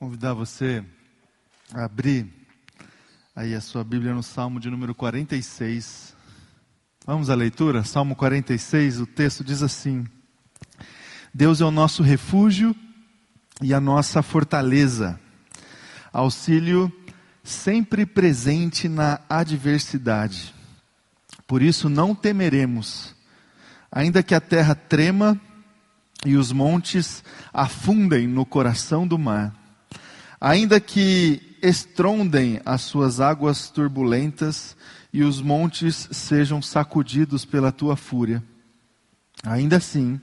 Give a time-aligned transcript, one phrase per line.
[0.00, 0.82] convidar você
[1.74, 2.26] a abrir
[3.36, 6.16] aí a sua Bíblia no Salmo de número 46.
[7.04, 7.84] Vamos à leitura?
[7.84, 10.06] Salmo 46, o texto diz assim:
[11.34, 12.74] Deus é o nosso refúgio
[13.60, 15.20] e a nossa fortaleza,
[16.10, 16.90] auxílio
[17.44, 20.54] sempre presente na adversidade.
[21.46, 23.14] Por isso não temeremos,
[23.92, 25.38] ainda que a terra trema
[26.24, 27.22] e os montes
[27.52, 29.59] afundem no coração do mar
[30.40, 34.74] Ainda que estrondem as suas águas turbulentas
[35.12, 38.42] e os montes sejam sacudidos pela tua fúria,
[39.44, 40.18] ainda assim,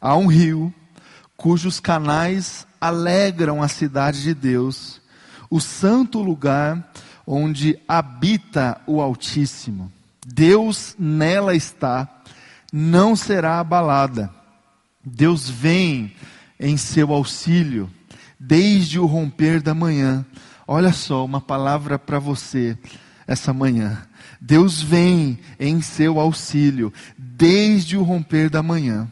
[0.00, 0.74] há um rio
[1.36, 5.00] cujos canais alegram a cidade de Deus,
[5.48, 6.92] o santo lugar
[7.26, 9.92] onde habita o Altíssimo.
[10.26, 12.08] Deus nela está,
[12.72, 14.30] não será abalada.
[15.04, 16.12] Deus vem
[16.58, 17.90] em seu auxílio
[18.46, 20.24] desde o romper da manhã.
[20.66, 22.76] Olha só, uma palavra para você
[23.26, 24.02] essa manhã.
[24.40, 29.08] Deus vem em seu auxílio desde o romper da manhã.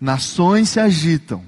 [0.00, 1.42] Nações se agitam,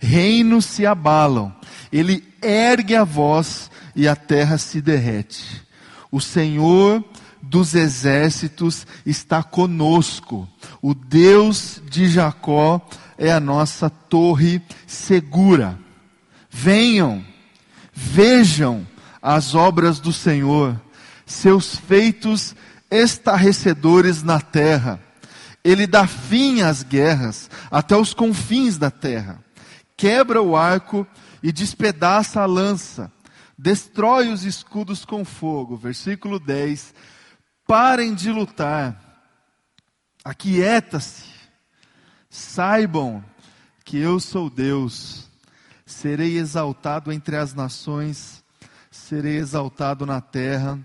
[0.00, 1.54] reinos se abalam,
[1.92, 5.62] ele ergue a voz e a terra se derrete.
[6.10, 7.04] O Senhor
[7.40, 10.48] dos exércitos está conosco.
[10.80, 12.84] O Deus de Jacó
[13.16, 15.78] é a nossa torre segura.
[16.54, 17.24] Venham,
[17.94, 18.86] vejam
[19.22, 20.78] as obras do Senhor,
[21.24, 22.54] seus feitos
[22.90, 25.00] estarrecedores na terra.
[25.64, 29.42] Ele dá fim às guerras até os confins da terra.
[29.96, 31.06] Quebra o arco
[31.42, 33.10] e despedaça a lança.
[33.56, 35.76] Destrói os escudos com fogo.
[35.76, 36.92] Versículo 10.
[37.66, 39.00] Parem de lutar.
[40.22, 41.24] Aquieta-se.
[42.28, 43.24] Saibam
[43.84, 45.31] que eu sou Deus
[45.92, 48.42] serei exaltado entre as nações,
[48.90, 50.78] serei exaltado na terra.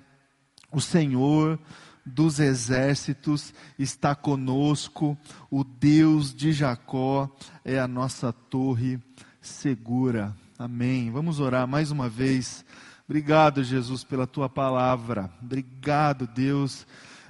[0.71, 1.57] O Senhor
[2.05, 5.17] dos exércitos está conosco,
[5.49, 7.29] o Deus de Jacó
[7.65, 8.99] é a nossa torre
[9.41, 10.35] segura.
[10.59, 11.11] Amém.
[11.11, 12.65] Vamos orar mais uma vez.
[13.05, 15.31] Obrigado, Jesus, pela tua palavra.
[15.41, 16.85] Obrigado, Deus.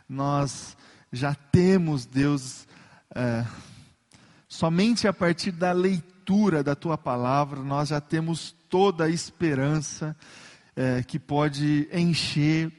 [0.09, 0.75] Nós
[1.11, 2.67] já temos, Deus,
[3.13, 3.45] é,
[4.47, 10.13] somente a partir da leitura leitura da tua palavra, nós já temos toda a esperança
[10.75, 12.69] é, que pode encher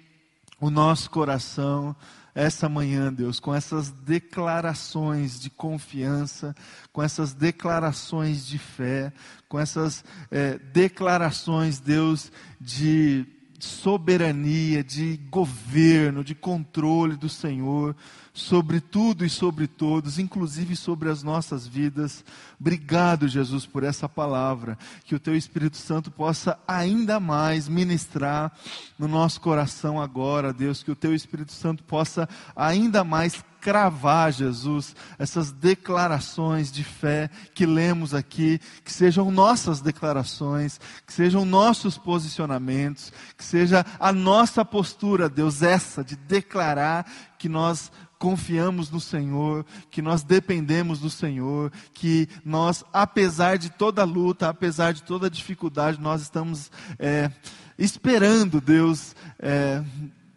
[0.60, 1.96] o nosso coração
[2.34, 6.54] essa manhã, Deus, com essas declarações de confiança,
[6.92, 9.14] com essas declarações de fé,
[9.48, 12.30] com essas é, declarações, Deus,
[12.60, 13.26] de
[13.58, 17.94] soberania, de governo, de controle do Senhor
[18.32, 22.24] sobre tudo e sobre todos, inclusive sobre as nossas vidas.
[22.60, 24.78] Obrigado, Jesus, por essa palavra.
[25.04, 28.52] Que o Teu Espírito Santo possa ainda mais ministrar
[28.98, 30.82] no nosso coração agora, Deus.
[30.82, 37.66] Que o Teu Espírito Santo possa ainda mais cravar, Jesus, essas declarações de fé que
[37.66, 45.28] lemos aqui, que sejam nossas declarações, que sejam nossos posicionamentos, que seja a nossa postura,
[45.28, 47.04] Deus, essa de declarar
[47.38, 54.02] que nós confiamos no Senhor, que nós dependemos do Senhor, que nós, apesar de toda
[54.02, 57.30] luta, apesar de toda dificuldade, nós estamos é,
[57.78, 59.84] esperando, Deus, é,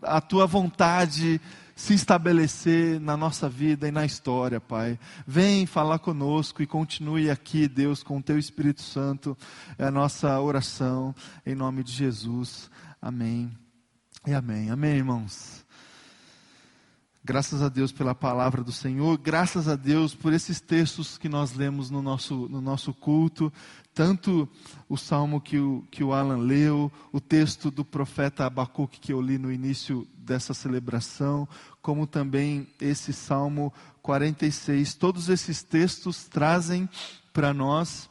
[0.03, 1.39] a tua vontade
[1.81, 4.99] se estabelecer na nossa vida e na história, Pai.
[5.25, 9.35] Vem falar conosco e continue aqui, Deus, com o teu Espírito Santo.
[9.79, 12.69] É a nossa oração em nome de Jesus.
[13.01, 13.51] Amém.
[14.27, 14.69] E amém.
[14.69, 15.65] Amém, irmãos.
[17.23, 21.53] Graças a Deus pela palavra do Senhor, graças a Deus por esses textos que nós
[21.53, 23.51] lemos no nosso, no nosso culto,
[23.93, 24.47] tanto
[24.87, 29.21] o salmo que o, que o Alan leu, o texto do profeta Abacuque que eu
[29.21, 31.47] li no início dessa celebração,
[31.81, 34.95] como também esse salmo 46.
[34.95, 36.89] Todos esses textos trazem
[37.33, 38.09] para nós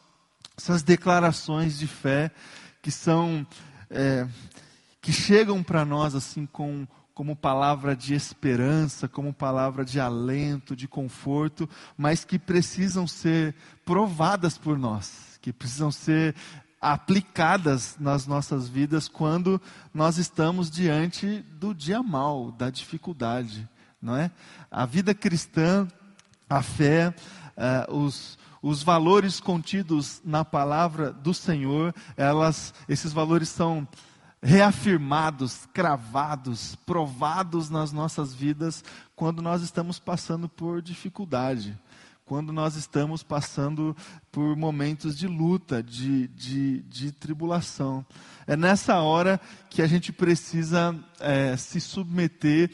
[0.57, 2.31] essas declarações de fé
[2.83, 3.47] que são,
[3.88, 4.26] é,
[5.00, 6.87] que chegam para nós assim com
[7.21, 13.55] como palavra de esperança, como palavra de alento, de conforto, mas que precisam ser
[13.85, 16.34] provadas por nós, que precisam ser
[16.81, 19.60] aplicadas nas nossas vidas quando
[19.92, 23.69] nós estamos diante do dia mal, da dificuldade,
[24.00, 24.31] não é?
[24.70, 25.87] A vida cristã,
[26.48, 27.14] a fé,
[27.88, 33.87] uh, os, os valores contidos na palavra do Senhor, elas, esses valores são
[34.42, 38.82] reafirmados, cravados, provados nas nossas vidas
[39.14, 41.78] quando nós estamos passando por dificuldade,
[42.31, 43.97] quando nós estamos passando
[44.31, 48.06] por momentos de luta, de, de, de tribulação.
[48.47, 52.71] É nessa hora que a gente precisa é, se submeter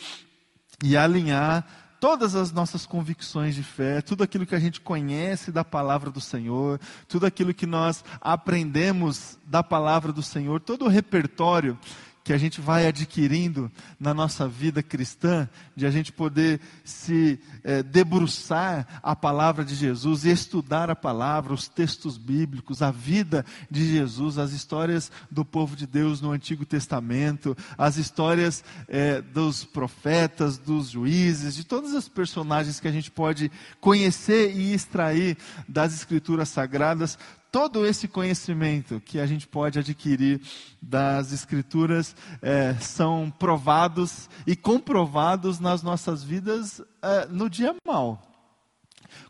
[0.85, 1.67] e alinhar
[1.99, 6.21] todas as nossas convicções de fé, tudo aquilo que a gente conhece da palavra do
[6.21, 6.79] Senhor,
[7.09, 11.79] tudo aquilo que nós aprendemos da palavra do Senhor, todo o repertório
[12.27, 13.71] que a gente vai adquirindo
[14.01, 20.25] na nossa vida cristã, de a gente poder se é, debruçar a palavra de Jesus
[20.25, 25.77] e estudar a palavra, os textos bíblicos, a vida de Jesus, as histórias do povo
[25.77, 32.09] de Deus no Antigo Testamento, as histórias é, dos profetas, dos juízes, de todos os
[32.09, 35.39] personagens que a gente pode conhecer e extrair
[35.69, 37.17] das Escrituras Sagradas,
[37.57, 40.43] todo esse conhecimento que a gente pode adquirir
[40.83, 48.21] das Escrituras é, são provados e comprovados nas nossas vidas é, no dia mal.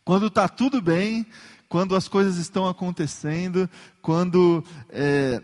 [0.04, 1.24] Quando está tudo bem,
[1.68, 3.70] quando as coisas estão acontecendo,
[4.02, 5.40] quando é,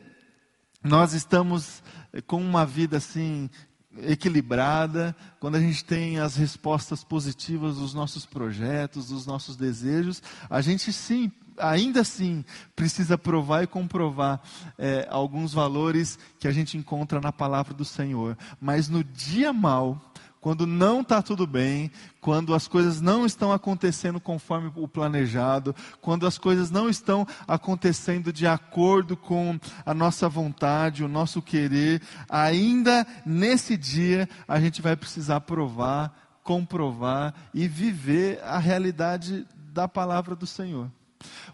[0.83, 1.85] nós estamos
[2.27, 3.49] com uma vida assim
[3.97, 10.21] equilibrada, quando a gente tem as respostas positivas dos nossos projetos, dos nossos desejos,
[10.51, 11.31] a gente sim
[11.63, 12.45] ainda assim
[12.75, 14.41] precisa provar e comprovar
[14.79, 18.37] é, alguns valores que a gente encontra na palavra do Senhor.
[18.61, 20.13] Mas no dia mal,
[20.43, 21.89] quando não está tudo bem,
[22.21, 28.33] quando as coisas não estão acontecendo conforme o planejado, quando as coisas não estão acontecendo
[28.33, 29.57] de acordo com
[29.87, 37.33] a nossa vontade, o nosso querer, ainda nesse dia a gente vai precisar provar, comprovar
[37.55, 40.91] e viver a realidade da palavra do Senhor.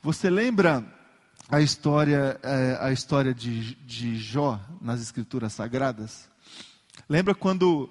[0.03, 0.85] Você lembra
[1.50, 6.29] a história, é, a história de, de Jó nas Escrituras Sagradas?
[7.09, 7.88] Lembra quando,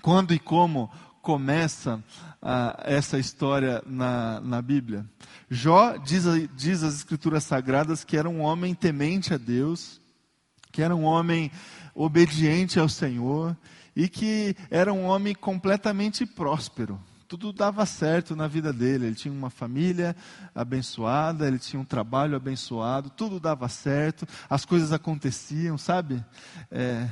[0.00, 2.02] quando e como começa
[2.40, 5.04] ah, essa história na, na Bíblia?
[5.50, 6.24] Jó diz,
[6.54, 10.00] diz as Escrituras Sagradas que era um homem temente a Deus,
[10.70, 11.50] que era um homem
[11.94, 13.56] obediente ao Senhor
[13.96, 19.06] e que era um homem completamente próspero tudo dava certo na vida dele.
[19.06, 20.14] Ele tinha uma família
[20.54, 26.24] abençoada, ele tinha um trabalho abençoado, tudo dava certo, as coisas aconteciam, sabe?
[26.70, 27.08] É,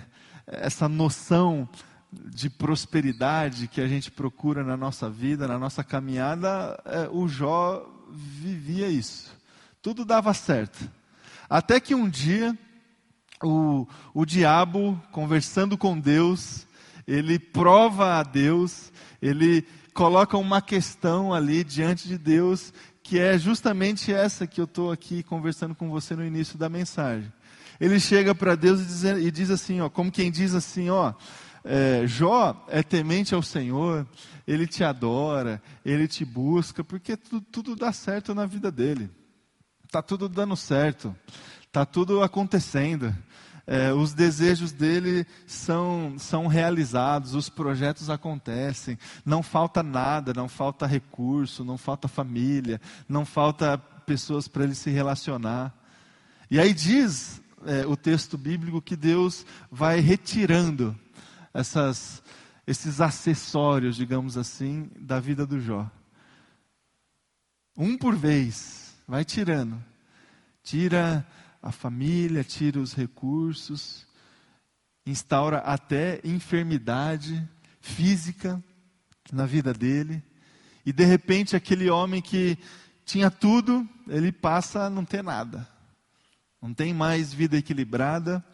[0.47, 1.69] essa noção
[2.13, 7.85] de prosperidade que a gente procura na nossa vida, na nossa caminhada, é, o Jó
[8.13, 9.33] vivia isso.
[9.83, 10.89] Tudo dava certo.
[11.51, 12.57] Até que um dia,
[13.43, 16.67] o, o diabo, conversando com Deus,
[17.07, 22.73] ele prova a Deus, ele coloca uma questão ali diante de Deus,
[23.03, 27.33] que é justamente essa que eu estou aqui conversando com você no início da mensagem.
[27.81, 31.13] Ele chega para Deus e diz, e diz, assim, ó, como quem diz assim, ó,
[31.65, 34.07] é, Jó é temente ao Senhor,
[34.47, 39.11] ele te adora, ele te busca, porque tudo, tudo dá certo na vida dele.
[39.85, 41.15] Está tudo dando certo,
[41.67, 43.15] está tudo acontecendo
[43.67, 50.87] é, os desejos dele são, são realizados, os projetos acontecem, não falta nada, não falta
[50.87, 55.75] recurso, não falta família, não falta pessoas para ele se relacionar.
[56.51, 60.95] E aí diz é, o texto bíblico que Deus vai retirando
[61.55, 62.23] essas,
[62.67, 65.91] esses acessórios, digamos assim, da vida do Jó.
[67.77, 69.83] Um por vez, vai tirando.
[70.63, 71.27] Tira
[71.65, 74.07] a família, tira os recursos,
[75.07, 77.43] instaura até enfermidade
[77.81, 78.63] física
[79.33, 80.23] na vida dele.
[80.85, 82.59] E de repente aquele homem que
[83.07, 85.67] tinha tudo, ele passa a não ter nada.
[86.61, 88.45] Não tem mais vida equilibrada,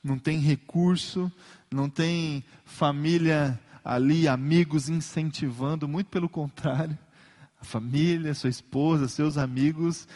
[0.00, 1.30] não tem recurso,
[1.72, 6.96] não tem família ali, amigos incentivando, muito pelo contrário.
[7.60, 10.06] A família, sua esposa, seus amigos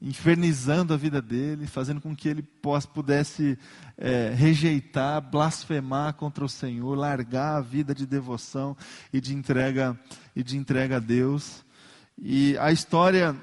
[0.00, 2.42] infernizando a vida dele, fazendo com que ele
[2.92, 3.58] pudesse
[3.96, 8.76] é, rejeitar, blasfemar contra o Senhor, largar a vida de devoção
[9.12, 9.98] e de entrega
[10.34, 11.64] e de entrega a Deus.
[12.18, 13.36] E a história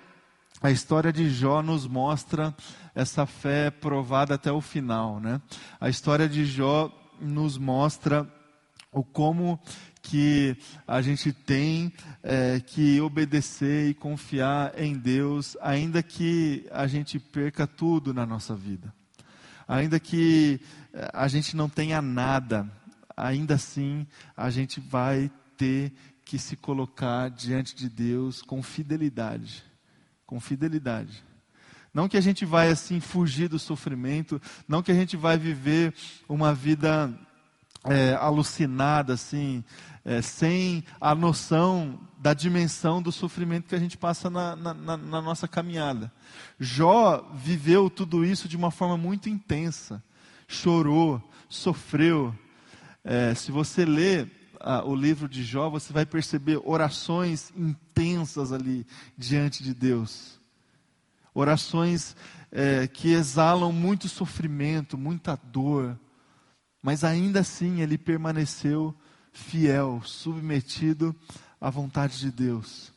[0.62, 2.56] a história de Jó nos mostra
[2.96, 5.42] essa fé provada até o final, né?
[5.78, 8.26] A história de Jó nos mostra
[8.94, 9.60] o como
[10.02, 10.56] que
[10.88, 17.66] a gente tem é, que obedecer e confiar em Deus, ainda que a gente perca
[17.66, 18.94] tudo na nossa vida,
[19.68, 20.60] ainda que
[20.94, 22.70] é, a gente não tenha nada,
[23.16, 25.94] ainda assim a gente vai ter
[26.26, 29.64] que se colocar diante de Deus com fidelidade,
[30.26, 31.24] com fidelidade.
[31.94, 35.94] Não que a gente vai assim fugir do sofrimento, não que a gente vai viver
[36.28, 37.14] uma vida
[37.84, 39.64] é, alucinada, assim,
[40.06, 45.22] é, sem a noção da dimensão do sofrimento que a gente passa na, na, na,
[45.22, 46.12] nossa caminhada.
[46.60, 50.02] Jó viveu tudo isso de uma forma muito intensa,
[50.48, 52.34] chorou, sofreu.
[53.04, 54.28] É, se você lê
[54.60, 58.88] ah, o livro de Jó, você vai perceber orações intensas ali
[59.18, 60.40] diante de Deus.
[61.34, 62.16] Orações
[62.50, 66.00] é, que exalam muito sofrimento, muita dor,
[66.84, 68.94] mas ainda assim ele permaneceu
[69.32, 71.16] fiel, submetido
[71.60, 72.92] à vontade de Deus.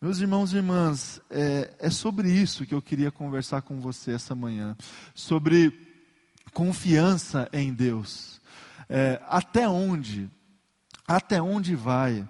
[0.00, 4.34] Meus irmãos e irmãs, é, é sobre isso que eu queria conversar com você essa
[4.34, 4.74] manhã,
[5.14, 5.78] sobre
[6.52, 8.40] confiança em Deus.
[8.88, 10.30] É, até onde,
[11.06, 12.26] até onde vai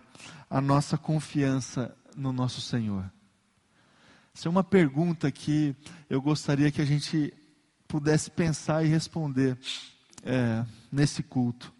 [0.50, 3.10] a nossa confiança no nosso Senhor?
[4.34, 5.74] Essa é uma pergunta que
[6.10, 7.32] eu gostaria que a gente
[7.86, 9.56] pudesse pensar e responder
[10.24, 11.72] é, nesse culto.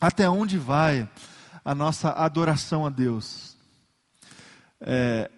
[0.00, 1.08] Até onde vai
[1.64, 3.56] a nossa adoração a Deus?
[4.80, 5.30] É,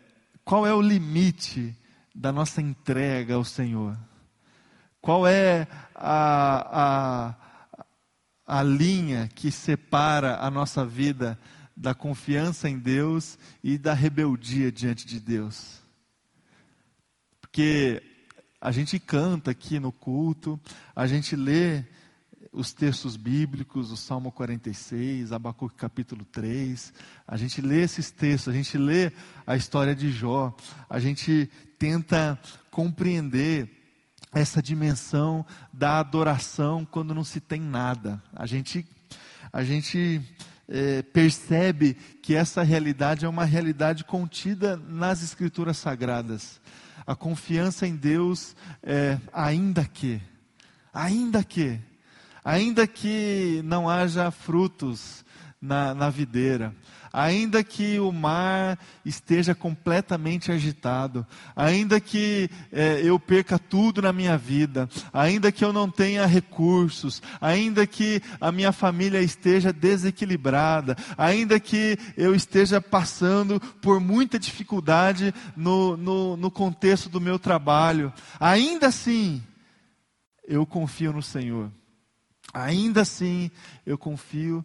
[0.44, 1.76] qual é o limite
[2.14, 3.96] da nossa entrega ao Senhor?
[5.00, 7.34] Qual é a,
[8.46, 11.38] a, a linha que separa a nossa vida
[11.76, 15.80] da confiança em Deus e da rebeldia diante de Deus?
[17.40, 18.02] Porque
[18.60, 20.60] a gente canta aqui no culto,
[20.94, 21.84] a gente lê
[22.52, 26.92] os textos bíblicos, o Salmo 46, Abacuque capítulo 3,
[27.26, 29.10] a gente lê esses textos, a gente lê
[29.46, 30.54] a história de Jó,
[30.88, 32.38] a gente tenta
[32.70, 33.70] compreender
[34.34, 38.22] essa dimensão da adoração quando não se tem nada.
[38.34, 38.86] A gente,
[39.50, 40.20] a gente
[40.68, 46.60] é, percebe que essa realidade é uma realidade contida nas Escrituras Sagradas.
[47.06, 50.20] A confiança em Deus, é, ainda que,
[50.92, 51.80] ainda que,
[52.44, 55.24] ainda que não haja frutos
[55.60, 56.74] na, na videira,
[57.12, 64.36] ainda que o mar esteja completamente agitado, ainda que é, eu perca tudo na minha
[64.36, 71.60] vida, ainda que eu não tenha recursos, ainda que a minha família esteja desequilibrada, ainda
[71.60, 78.86] que eu esteja passando por muita dificuldade no, no, no contexto do meu trabalho, ainda
[78.88, 79.42] assim,
[80.48, 81.70] eu confio no Senhor.
[82.52, 83.50] Ainda assim,
[83.86, 84.64] eu confio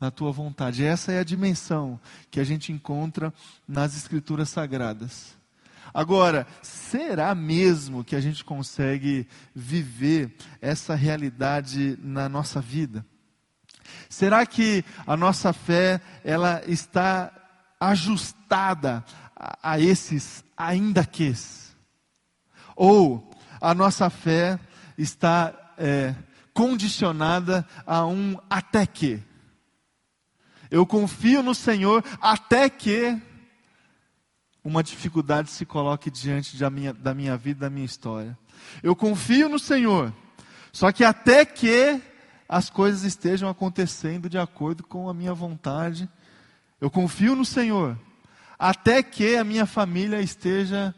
[0.00, 0.84] na tua vontade.
[0.84, 1.98] Essa é a dimensão
[2.30, 3.32] que a gente encontra
[3.66, 5.36] nas Escrituras Sagradas.
[5.92, 13.04] Agora, será mesmo que a gente consegue viver essa realidade na nossa vida?
[14.08, 17.32] Será que a nossa fé ela está
[17.80, 21.34] ajustada a, a esses ainda que?
[22.76, 24.58] Ou a nossa fé
[24.96, 26.14] está é,
[26.58, 29.22] condicionada a um até que.
[30.68, 33.16] Eu confio no Senhor até que
[34.64, 38.36] uma dificuldade se coloque diante da minha, da minha vida, da minha história.
[38.82, 40.12] Eu confio no Senhor,
[40.72, 42.02] só que até que
[42.48, 46.08] as coisas estejam acontecendo de acordo com a minha vontade.
[46.80, 47.96] Eu confio no Senhor,
[48.58, 50.92] até que a minha família esteja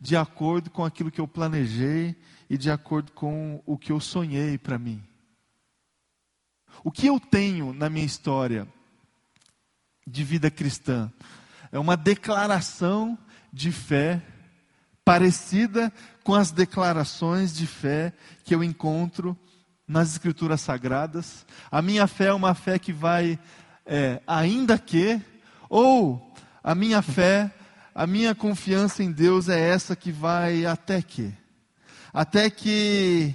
[0.00, 2.16] de acordo com aquilo que eu planejei
[2.52, 5.02] e de acordo com o que eu sonhei para mim.
[6.84, 8.68] O que eu tenho na minha história
[10.06, 11.10] de vida cristã
[11.72, 13.18] é uma declaração
[13.50, 14.20] de fé
[15.02, 15.90] parecida
[16.22, 18.12] com as declarações de fé
[18.44, 19.34] que eu encontro
[19.88, 21.46] nas Escrituras Sagradas.
[21.70, 23.38] A minha fé é uma fé que vai,
[23.86, 25.18] é, ainda que,
[25.70, 27.50] ou a minha fé,
[27.94, 31.40] a minha confiança em Deus é essa que vai até que
[32.12, 33.34] até que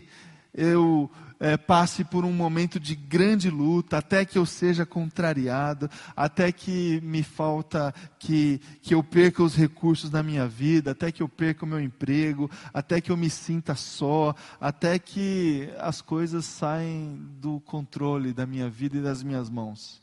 [0.54, 6.52] eu é, passe por um momento de grande luta, até que eu seja contrariado, até
[6.52, 11.30] que me falta, que, que eu perca os recursos da minha vida, até que eu
[11.30, 17.20] perca o meu emprego, até que eu me sinta só, até que as coisas saem
[17.40, 20.02] do controle da minha vida e das minhas mãos.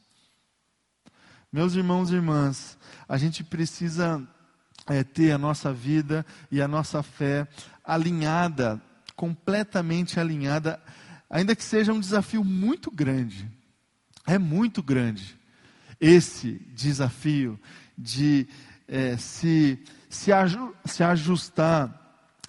[1.53, 2.77] Meus irmãos e irmãs,
[3.09, 4.21] a gente precisa
[4.89, 7.47] é, ter a nossa vida e a nossa fé
[7.85, 8.81] alinhada,
[9.15, 10.81] completamente alinhada,
[11.29, 13.51] ainda que seja um desafio muito grande.
[14.27, 15.39] É muito grande
[16.01, 17.61] esse desafio
[17.97, 18.49] de
[18.89, 22.01] é, se, se, aju, se ajustar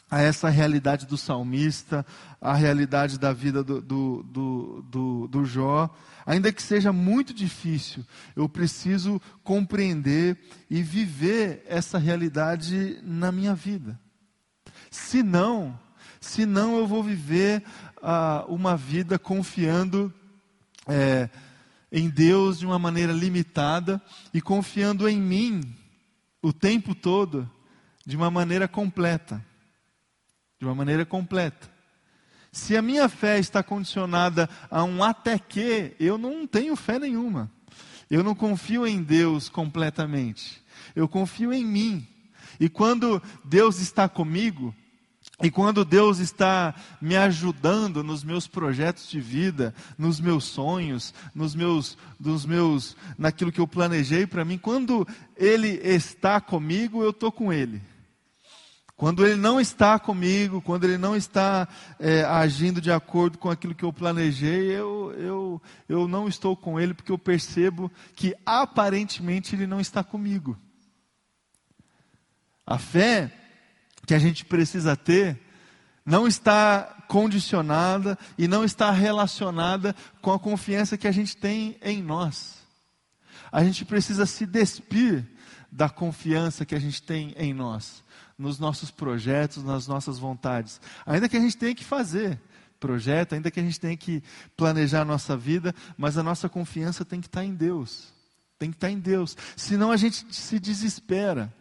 [0.10, 2.06] a essa realidade do salmista,
[2.40, 5.94] a realidade da vida do, do, do, do, do Jó,
[6.26, 10.38] ainda que seja muito difícil, eu preciso compreender
[10.70, 14.00] e viver essa realidade na minha vida.
[14.96, 15.78] Se não,
[16.22, 17.62] se não eu vou viver
[18.02, 20.12] ah, uma vida confiando
[20.88, 21.30] é,
[21.92, 24.02] em Deus de uma maneira limitada
[24.34, 25.62] e confiando em mim
[26.42, 27.50] o tempo todo
[28.06, 29.46] de uma maneira completa.
[30.60, 31.70] De uma maneira completa.
[32.54, 37.52] Se a minha fé está condicionada a um até que, eu não tenho fé nenhuma.
[38.10, 40.64] Eu não confio em Deus completamente.
[40.96, 42.08] Eu confio em mim.
[42.60, 44.74] E quando Deus está comigo,
[45.42, 51.54] e quando Deus está me ajudando nos meus projetos de vida, nos meus sonhos, nos
[51.54, 57.34] meus, nos meus, naquilo que eu planejei para mim, quando Ele está comigo, eu estou
[57.34, 57.82] com Ele.
[58.96, 61.68] Quando Ele não está comigo, quando Ele não está
[62.00, 66.80] é, agindo de acordo com aquilo que eu planejei, eu, eu, eu não estou com
[66.80, 70.58] Ele, porque eu percebo que aparentemente Ele não está comigo.
[72.66, 73.45] A fé
[74.06, 75.40] que a gente precisa ter
[76.06, 82.02] não está condicionada e não está relacionada com a confiança que a gente tem em
[82.02, 82.58] nós.
[83.52, 85.26] A gente precisa se despir
[85.72, 88.04] da confiança que a gente tem em nós,
[88.38, 90.80] nos nossos projetos, nas nossas vontades.
[91.06, 92.40] Ainda que a gente tenha que fazer
[92.80, 94.22] projeto, ainda que a gente tenha que
[94.56, 98.14] planejar a nossa vida, mas a nossa confiança tem que estar em Deus.
[98.60, 99.36] Tem que estar em Deus.
[99.56, 101.52] Senão a gente se desespera.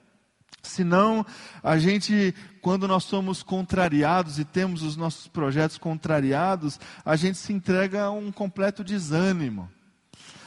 [0.66, 1.24] Senão,
[1.62, 7.52] a gente, quando nós somos contrariados e temos os nossos projetos contrariados, a gente se
[7.52, 9.70] entrega a um completo desânimo.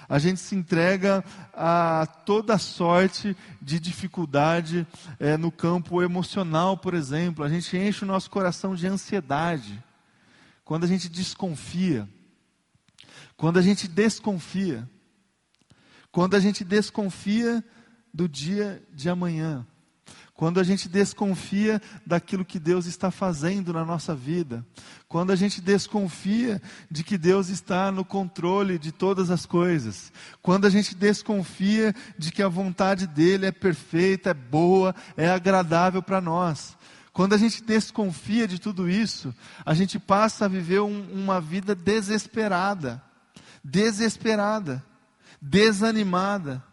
[0.10, 4.88] A gente se entrega a toda sorte de dificuldade
[5.20, 7.44] é, no campo emocional, por exemplo.
[7.44, 9.84] A gente enche o nosso coração de ansiedade.
[10.64, 12.08] Quando a gente desconfia.
[13.36, 14.90] Quando a gente desconfia.
[16.10, 17.64] Quando a gente desconfia
[18.14, 19.68] do dia de amanhã.
[20.38, 24.64] Quando a gente desconfia daquilo que Deus está fazendo na nossa vida,
[25.08, 26.62] quando a gente desconfia
[26.92, 30.12] de que Deus está no controle de todas as coisas,
[30.42, 36.04] quando a gente desconfia de que a vontade dele é perfeita, é boa, é agradável
[36.04, 36.78] para nós,
[37.12, 39.34] quando a gente desconfia de tudo isso,
[39.66, 43.02] a gente passa a viver um, uma vida desesperada,
[43.64, 44.86] desesperada,
[45.42, 46.64] desanimada,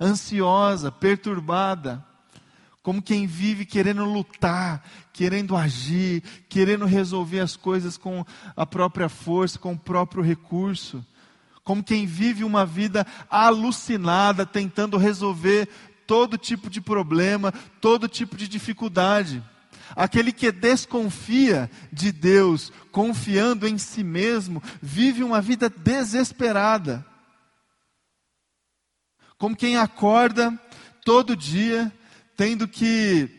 [0.00, 2.04] ansiosa, perturbada
[2.82, 8.24] como quem vive querendo lutar, querendo agir, querendo resolver as coisas com
[8.56, 11.04] a própria força, com o próprio recurso,
[11.62, 15.68] como quem vive uma vida alucinada, tentando resolver
[16.08, 19.42] todo tipo de problema, todo tipo de dificuldade.
[19.94, 27.06] Aquele que desconfia de Deus, confiando em si mesmo, vive uma vida desesperada.
[29.38, 30.58] Como quem acorda
[31.04, 31.92] todo dia
[32.42, 33.30] tendo que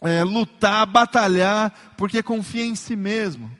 [0.00, 3.50] é, lutar, batalhar, porque confia em si mesmo.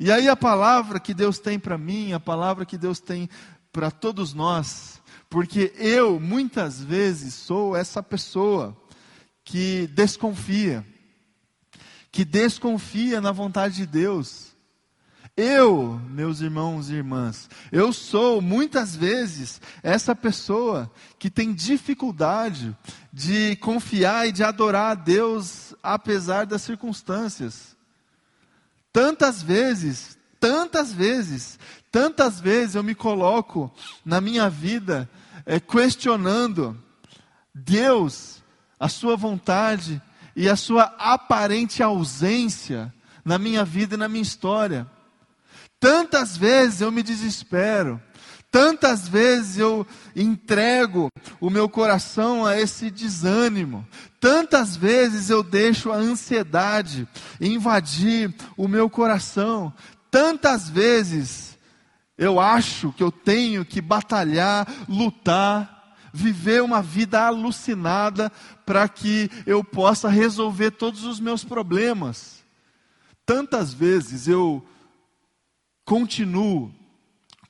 [0.00, 3.30] E aí a palavra que Deus tem para mim, a palavra que Deus tem
[3.70, 8.76] para todos nós, porque eu muitas vezes sou essa pessoa
[9.44, 10.84] que desconfia,
[12.10, 14.50] que desconfia na vontade de Deus,
[15.36, 22.76] eu, meus irmãos e irmãs, eu sou muitas vezes essa pessoa que tem dificuldade
[23.12, 27.76] de confiar e de adorar a Deus apesar das circunstâncias.
[28.92, 31.58] Tantas vezes, tantas vezes,
[31.90, 33.72] tantas vezes eu me coloco
[34.04, 35.08] na minha vida
[35.44, 36.80] é, questionando
[37.54, 38.42] Deus,
[38.78, 40.00] a Sua vontade
[40.34, 42.92] e a Sua aparente ausência
[43.24, 44.86] na minha vida e na minha história.
[45.78, 48.00] Tantas vezes eu me desespero,
[48.50, 51.08] tantas vezes eu entrego
[51.40, 53.86] o meu coração a esse desânimo,
[54.18, 57.06] tantas vezes eu deixo a ansiedade
[57.40, 59.72] invadir o meu coração,
[60.10, 61.56] tantas vezes
[62.18, 68.30] eu acho que eu tenho que batalhar, lutar, viver uma vida alucinada
[68.66, 72.42] para que eu possa resolver todos os meus problemas.
[73.24, 74.66] Tantas vezes eu
[75.84, 76.79] continuo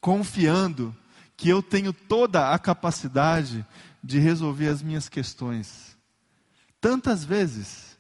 [0.01, 0.97] confiando
[1.37, 3.65] que eu tenho toda a capacidade
[4.03, 5.97] de resolver as minhas questões.
[6.81, 7.99] Tantas vezes.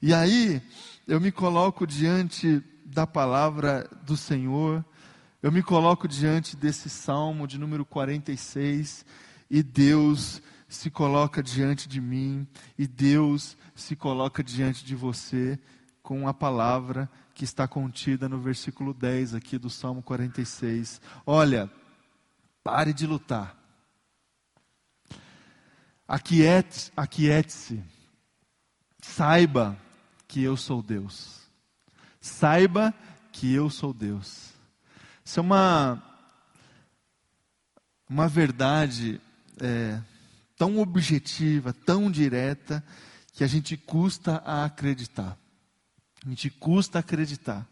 [0.00, 0.62] E aí,
[1.06, 4.84] eu me coloco diante da palavra do Senhor,
[5.42, 9.04] eu me coloco diante desse salmo de número 46,
[9.50, 12.46] e Deus se coloca diante de mim,
[12.78, 15.58] e Deus se coloca diante de você
[16.02, 21.00] com a palavra que está contida no versículo 10 aqui do Salmo 46.
[21.26, 21.70] Olha,
[22.62, 23.56] pare de lutar.
[26.06, 27.82] Aquiete-se, aquiete
[29.00, 29.76] saiba
[30.26, 31.40] que eu sou Deus.
[32.20, 32.94] Saiba
[33.32, 34.50] que eu sou Deus.
[35.24, 36.02] Isso é uma,
[38.08, 39.20] uma verdade
[39.60, 40.00] é,
[40.56, 42.84] tão objetiva, tão direta,
[43.32, 45.36] que a gente custa a acreditar.
[46.24, 47.68] A gente custa acreditar.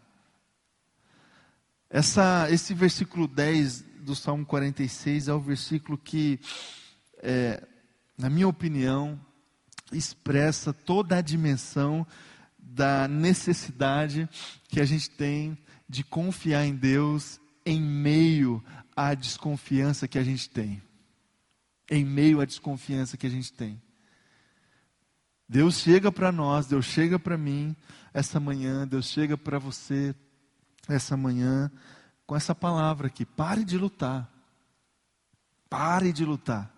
[1.89, 6.39] Essa, esse versículo 10 do Salmo 46 é o versículo que,
[7.17, 7.65] é,
[8.17, 9.19] na minha opinião,
[9.91, 12.05] expressa toda a dimensão
[12.57, 14.29] da necessidade
[14.67, 18.63] que a gente tem de confiar em Deus em meio
[18.95, 20.81] à desconfiança que a gente tem.
[21.89, 23.81] Em meio à desconfiança que a gente tem.
[25.53, 27.75] Deus chega para nós, Deus chega para mim
[28.11, 30.15] essa manhã, Deus chega para você
[30.89, 31.71] essa manhã
[32.25, 34.27] com essa palavra aqui: pare de lutar.
[35.69, 36.71] Pare de lutar.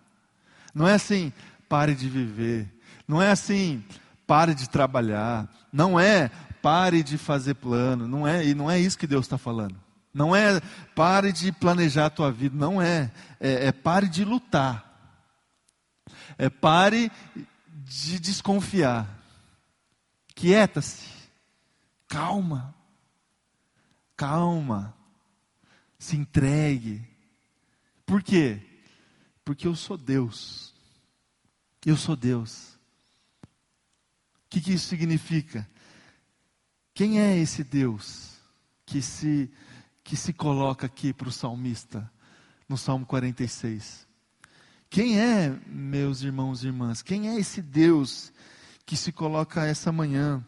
[0.74, 1.32] Não é assim,
[1.70, 2.70] pare de viver.
[3.08, 3.82] Não é assim,
[4.26, 5.48] pare de trabalhar.
[5.72, 6.28] Não é,
[6.60, 8.06] pare de fazer plano.
[8.06, 9.76] Não é, e não é isso que Deus está falando.
[10.12, 10.60] Não é
[10.94, 12.54] pare de planejar a tua vida.
[12.54, 13.10] Não é.
[13.40, 14.84] É, é pare de lutar.
[16.36, 17.10] É pare
[17.86, 19.06] de desconfiar.
[20.34, 21.08] Quieta-se.
[22.08, 22.74] Calma.
[24.16, 24.94] Calma.
[25.98, 27.06] Se entregue.
[28.04, 28.60] Por quê?
[29.44, 30.74] Porque eu sou Deus.
[31.84, 32.74] Eu sou Deus.
[33.44, 35.68] O que, que isso significa?
[36.92, 38.40] Quem é esse Deus
[38.84, 39.50] que se,
[40.02, 42.10] que se coloca aqui para o salmista,
[42.68, 44.05] no Salmo 46?
[44.96, 47.02] Quem é, meus irmãos e irmãs?
[47.02, 48.32] Quem é esse Deus
[48.86, 50.42] que se coloca essa manhã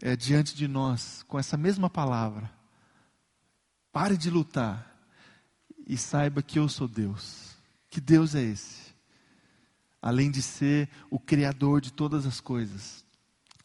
[0.00, 2.50] é, diante de nós com essa mesma palavra?
[3.92, 4.98] Pare de lutar
[5.86, 7.54] e saiba que eu sou Deus.
[7.90, 8.94] Que Deus é esse?
[10.00, 13.04] Além de ser o Criador de todas as coisas,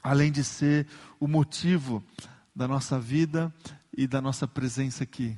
[0.03, 0.87] além de ser
[1.21, 2.03] o motivo
[2.53, 3.49] da nossa vida
[3.95, 5.37] e da nossa presença aqui.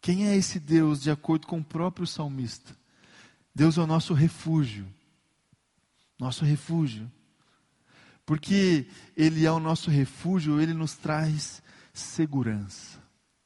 [0.00, 2.80] Quem é esse Deus, de acordo com o próprio salmista?
[3.54, 4.86] Deus é o nosso refúgio.
[6.18, 7.10] Nosso refúgio.
[8.24, 8.86] Porque
[9.16, 11.62] Ele é o nosso refúgio, Ele nos traz
[11.92, 13.00] segurança.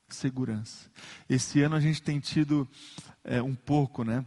[0.09, 0.91] Segurança.
[1.29, 2.69] Esse ano a gente tem tido
[3.25, 4.25] é, um pouco, né?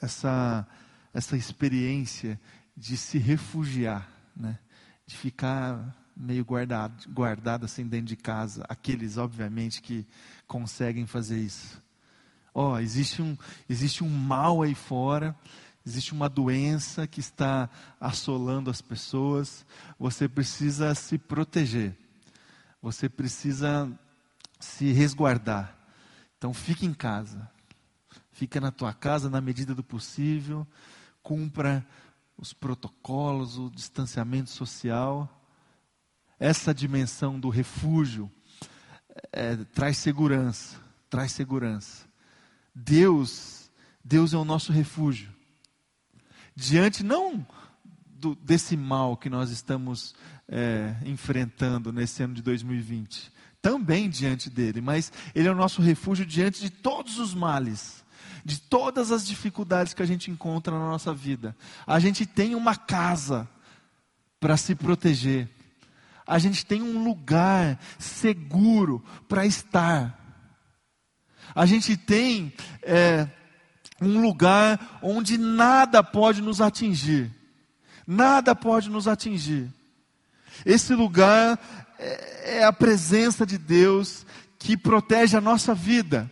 [0.00, 0.66] Essa,
[1.12, 2.40] essa experiência
[2.76, 4.58] de se refugiar, né?
[5.06, 8.64] de ficar meio guardado, guardado assim dentro de casa.
[8.68, 10.06] Aqueles, obviamente, que
[10.46, 11.82] conseguem fazer isso.
[12.54, 13.36] Ó, oh, existe um,
[13.68, 15.36] existe um mal aí fora,
[15.86, 17.68] existe uma doença que está
[18.00, 19.64] assolando as pessoas.
[19.98, 21.96] Você precisa se proteger.
[22.82, 23.90] Você precisa
[24.58, 25.76] se resguardar.
[26.36, 27.50] Então fique em casa.
[28.32, 30.66] Fica na tua casa na medida do possível.
[31.22, 31.86] Cumpra
[32.40, 35.28] os protocolos, o distanciamento social,
[36.38, 38.32] essa dimensão do refúgio
[39.30, 42.08] é, traz segurança, traz segurança.
[42.74, 43.70] Deus,
[44.04, 45.30] Deus é o nosso refúgio.
[46.54, 47.46] Diante não
[48.06, 50.14] do, desse mal que nós estamos
[50.48, 56.24] é, enfrentando nesse ano de 2020, também diante dele, mas ele é o nosso refúgio
[56.26, 58.04] diante de todos os males
[58.44, 61.56] de todas as dificuldades que a gente encontra na nossa vida.
[61.86, 63.48] A gente tem uma casa
[64.38, 65.48] para se proteger.
[66.26, 70.18] A gente tem um lugar seguro para estar.
[71.54, 73.26] A gente tem é,
[74.00, 77.30] um lugar onde nada pode nos atingir.
[78.06, 79.68] Nada pode nos atingir.
[80.64, 81.58] Esse lugar
[81.98, 84.26] é, é a presença de Deus
[84.58, 86.30] que protege a nossa vida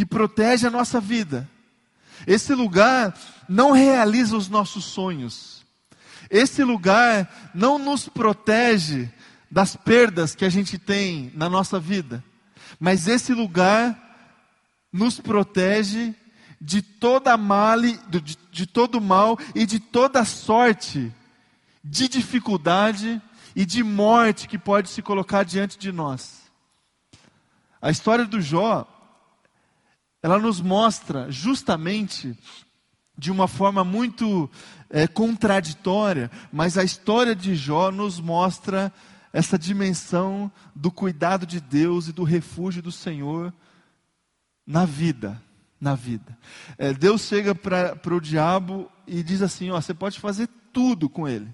[0.00, 1.48] que protege a nossa vida.
[2.26, 3.14] Esse lugar
[3.48, 5.64] não realiza os nossos sonhos.
[6.30, 9.10] Esse lugar não nos protege
[9.50, 12.24] das perdas que a gente tem na nossa vida.
[12.80, 13.96] Mas esse lugar
[14.90, 16.14] nos protege
[16.58, 21.12] de toda mal, de, de todo mal e de toda sorte
[21.84, 23.20] de dificuldade
[23.54, 26.50] e de morte que pode se colocar diante de nós.
[27.80, 28.86] A história do Jó
[30.22, 32.36] ela nos mostra justamente
[33.16, 34.50] de uma forma muito
[34.88, 38.92] é, contraditória, mas a história de Jó nos mostra
[39.32, 43.52] essa dimensão do cuidado de Deus e do refúgio do Senhor
[44.66, 45.40] na vida,
[45.80, 46.36] na vida.
[46.76, 51.28] É, Deus chega para o diabo e diz assim: ó, você pode fazer tudo com
[51.28, 51.48] ele.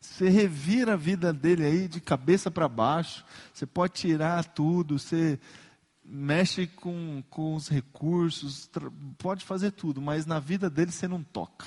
[0.00, 3.24] Você revira a vida dele aí de cabeça para baixo.
[3.54, 4.98] Você pode tirar tudo.
[4.98, 5.38] Você
[6.04, 8.68] mexe com, com os recursos,
[9.16, 11.66] pode fazer tudo, mas na vida dele você não toca.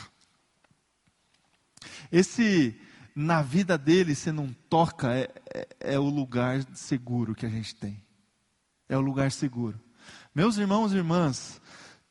[2.12, 2.80] Esse
[3.16, 7.74] na vida dele você não toca é, é, é o lugar seguro que a gente
[7.74, 8.04] tem.
[8.90, 9.80] É o lugar seguro.
[10.34, 11.62] Meus irmãos e irmãs,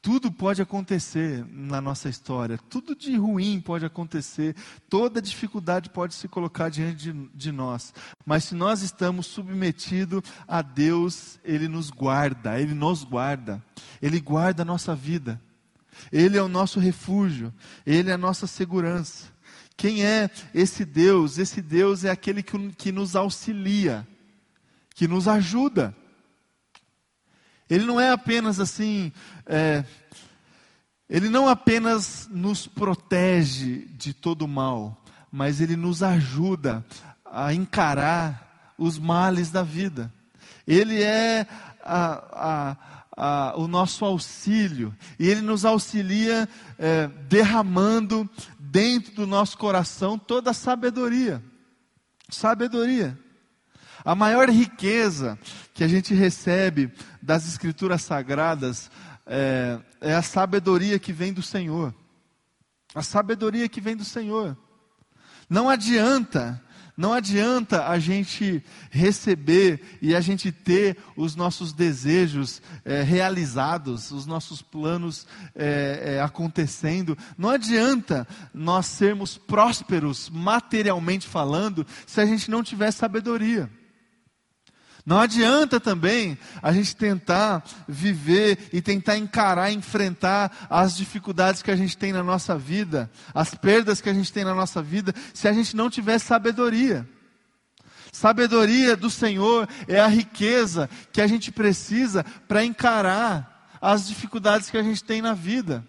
[0.01, 4.57] tudo pode acontecer na nossa história, tudo de ruim pode acontecer,
[4.89, 10.61] toda dificuldade pode se colocar diante de, de, nós, mas se nós estamos submetidos a
[10.63, 13.65] Deus, Ele nos guarda, Ele nos guarda,
[14.03, 15.41] Ele guarda a nossa vida,
[16.11, 17.53] Ele é o nosso refúgio,
[17.87, 19.34] Ele é a nossa segurança.
[19.77, 21.39] Quem é esse Deus?
[21.39, 24.07] Esse Deus é aquele que, que nos auxilia,
[24.95, 25.95] que nos ajuda.
[27.69, 29.13] Ele não é apenas assim,
[29.47, 29.85] é,
[31.09, 36.85] ele não apenas nos protege de todo mal, mas ele nos ajuda
[37.25, 40.13] a encarar os males da vida.
[40.67, 41.47] Ele é
[41.83, 42.77] a, a,
[43.17, 48.29] a, o nosso auxílio e ele nos auxilia é, derramando
[48.75, 51.41] dentro do nosso coração toda a sabedoria.
[52.29, 53.17] Sabedoria.
[54.05, 55.39] A maior riqueza
[55.73, 58.91] que a gente recebe das Escrituras Sagradas
[59.25, 61.95] é, é, a sabedoria que vem do Senhor.
[62.93, 64.57] A sabedoria que vem do Senhor.
[65.49, 66.61] Não adianta,
[66.97, 74.27] não adianta a gente receber e a gente ter os nossos desejos é, realizados, os
[74.27, 75.27] nossos planos
[75.57, 77.19] é, é, acontecendo.
[77.37, 83.69] Não adianta nós sermos prósperos, materialmente falando, se a gente não tiver sabedoria.
[85.07, 91.77] Não adianta também a gente tentar viver e tentar encarar, enfrentar as dificuldades que a
[91.77, 95.47] gente tem na nossa vida, as perdas que a gente tem na nossa vida, se
[95.47, 97.07] a gente não tiver sabedoria.
[98.11, 104.79] Sabedoria do Senhor é a riqueza que a gente precisa para encarar as dificuldades que
[104.79, 105.85] a gente tem na vida.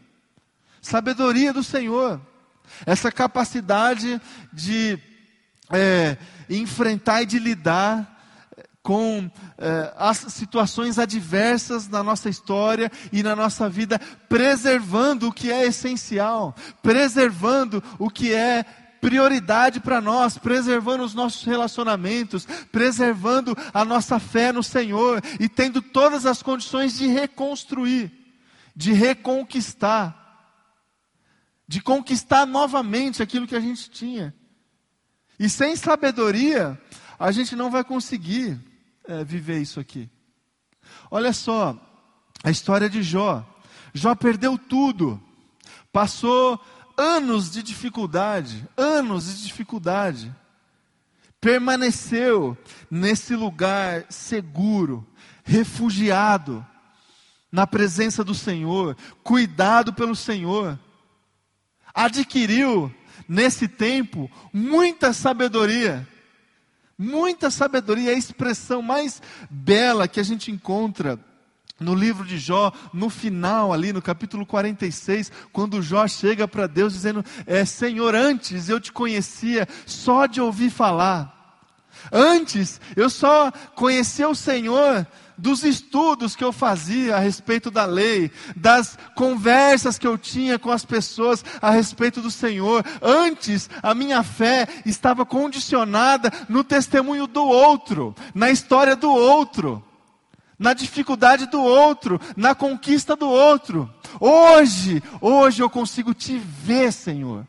[0.81, 2.19] Sabedoria do Senhor,
[2.85, 4.99] essa capacidade de
[5.71, 6.17] é,
[6.49, 8.14] enfrentar e de lidar
[8.85, 13.97] com eh, as situações adversas na nossa história e na nossa vida,
[14.29, 18.63] preservando o que é essencial, preservando o que é
[19.01, 25.81] prioridade para nós, preservando os nossos relacionamentos, preservando a nossa fé no Senhor e tendo
[25.81, 28.11] todas as condições de reconstruir,
[28.75, 30.53] de reconquistar,
[31.67, 34.31] de conquistar novamente aquilo que a gente tinha.
[35.39, 36.79] E sem sabedoria,
[37.17, 38.74] a gente não vai conseguir
[39.07, 40.09] é, viver isso aqui.
[41.09, 41.77] Olha só,
[42.43, 43.45] a história de Jó.
[43.93, 45.21] Jó perdeu tudo,
[45.91, 46.59] passou
[46.97, 50.33] anos de dificuldade, anos de dificuldade,
[51.39, 52.57] permaneceu
[52.89, 55.07] nesse lugar seguro,
[55.43, 56.65] refugiado,
[57.51, 60.77] na presença do Senhor, cuidado pelo Senhor,
[61.93, 62.93] adquiriu
[63.29, 66.05] nesse tempo muita sabedoria,
[66.97, 71.19] Muita sabedoria é a expressão mais bela que a gente encontra
[71.77, 76.93] no livro de Jó, no final ali, no capítulo 46, quando Jó chega para Deus
[76.93, 81.33] dizendo: é, Senhor, antes eu te conhecia só de ouvir falar.
[82.11, 85.05] Antes eu só conhecia o Senhor
[85.37, 90.71] dos estudos que eu fazia a respeito da lei, das conversas que eu tinha com
[90.71, 92.83] as pessoas a respeito do Senhor.
[93.01, 99.83] Antes, a minha fé estava condicionada no testemunho do outro, na história do outro,
[100.57, 103.89] na dificuldade do outro, na conquista do outro.
[104.19, 107.45] Hoje, hoje eu consigo te ver, Senhor.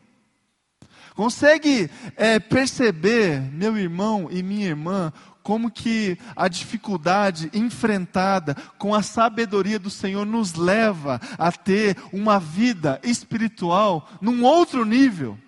[1.15, 5.11] Consegue é, perceber, meu irmão e minha irmã,
[5.47, 12.37] como que a dificuldade enfrentada com a sabedoria do Senhor nos leva a ter uma
[12.37, 15.39] vida espiritual num outro nível,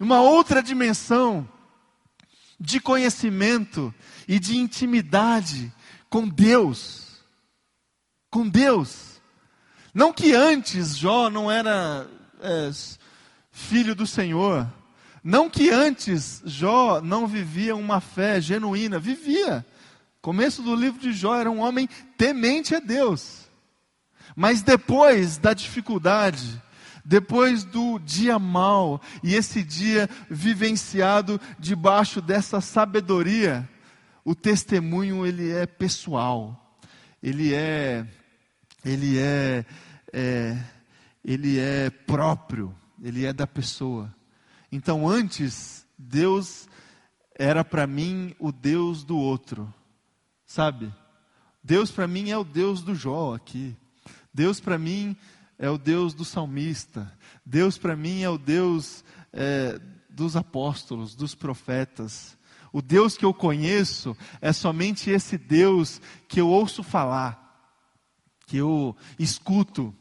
[0.00, 1.46] numa outra dimensão
[2.58, 3.94] de conhecimento
[4.26, 5.70] e de intimidade
[6.08, 7.22] com Deus.
[8.30, 9.20] Com Deus.
[9.92, 12.08] Não que antes Jó não era
[12.40, 12.70] é,
[13.50, 14.66] filho do Senhor,
[15.26, 19.66] não que antes Jó não vivia uma fé genuína, vivia.
[20.22, 23.50] Começo do livro de Jó era um homem temente a Deus.
[24.36, 26.62] Mas depois da dificuldade,
[27.04, 33.68] depois do dia mau, e esse dia vivenciado debaixo dessa sabedoria,
[34.24, 36.78] o testemunho ele é pessoal,
[37.20, 38.06] ele é,
[38.84, 39.66] ele é,
[40.12, 40.56] é
[41.24, 44.14] ele é próprio, ele é da pessoa.
[44.70, 46.68] Então antes, Deus
[47.34, 49.72] era para mim o Deus do outro,
[50.44, 50.92] sabe?
[51.62, 53.76] Deus para mim é o Deus do Jó aqui.
[54.32, 55.16] Deus para mim
[55.58, 57.12] é o Deus do salmista.
[57.44, 62.36] Deus para mim é o Deus é, dos apóstolos, dos profetas.
[62.72, 67.44] O Deus que eu conheço é somente esse Deus que eu ouço falar.
[68.46, 69.92] que eu escuto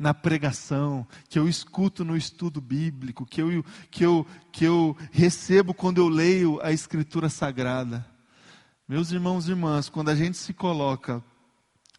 [0.00, 5.74] na pregação, que eu escuto no estudo bíblico, que eu, que eu, que eu recebo
[5.74, 8.06] quando eu leio a Escritura Sagrada.
[8.88, 11.22] Meus irmãos e irmãs, quando a gente se coloca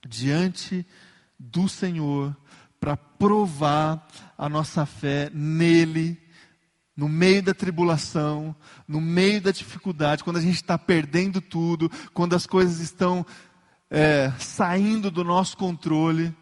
[0.04, 0.84] diante
[1.38, 2.36] do Senhor
[2.80, 6.20] para provar a nossa fé nele,
[6.98, 8.56] no meio da tribulação,
[8.88, 13.24] no meio da dificuldade, quando a gente está perdendo tudo, quando as coisas estão
[13.92, 16.36] é, saindo do nosso controle,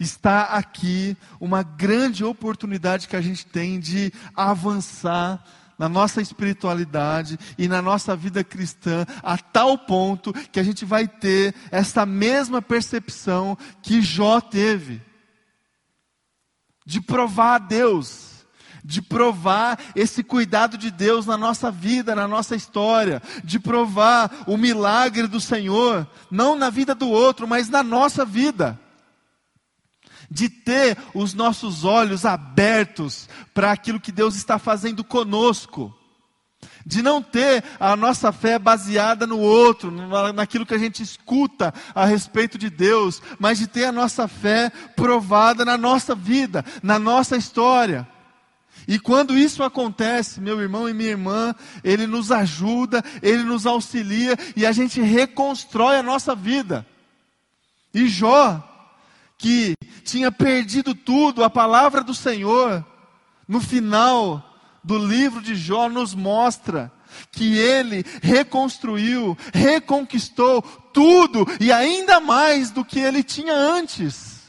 [0.00, 5.44] está aqui uma grande oportunidade que a gente tem de avançar
[5.78, 11.06] na nossa espiritualidade e na nossa vida cristã a tal ponto que a gente vai
[11.06, 15.00] ter essa mesma percepção que Jó teve
[16.84, 18.30] de provar a Deus
[18.82, 24.56] de provar esse cuidado de Deus na nossa vida, na nossa história, de provar o
[24.56, 28.80] milagre do Senhor, não na vida do outro, mas na nossa vida.
[30.30, 35.94] De ter os nossos olhos abertos para aquilo que Deus está fazendo conosco.
[36.86, 39.90] De não ter a nossa fé baseada no outro,
[40.32, 44.70] naquilo que a gente escuta a respeito de Deus, mas de ter a nossa fé
[44.96, 48.08] provada na nossa vida, na nossa história.
[48.88, 54.36] E quando isso acontece, meu irmão e minha irmã, Ele nos ajuda, Ele nos auxilia
[54.56, 56.86] e a gente reconstrói a nossa vida.
[57.92, 58.62] E Jó,
[59.38, 62.84] que tinha perdido tudo, a palavra do Senhor,
[63.46, 64.44] no final
[64.82, 66.90] do livro de Jó, nos mostra
[67.32, 74.40] que ele reconstruiu, reconquistou tudo e ainda mais do que ele tinha antes.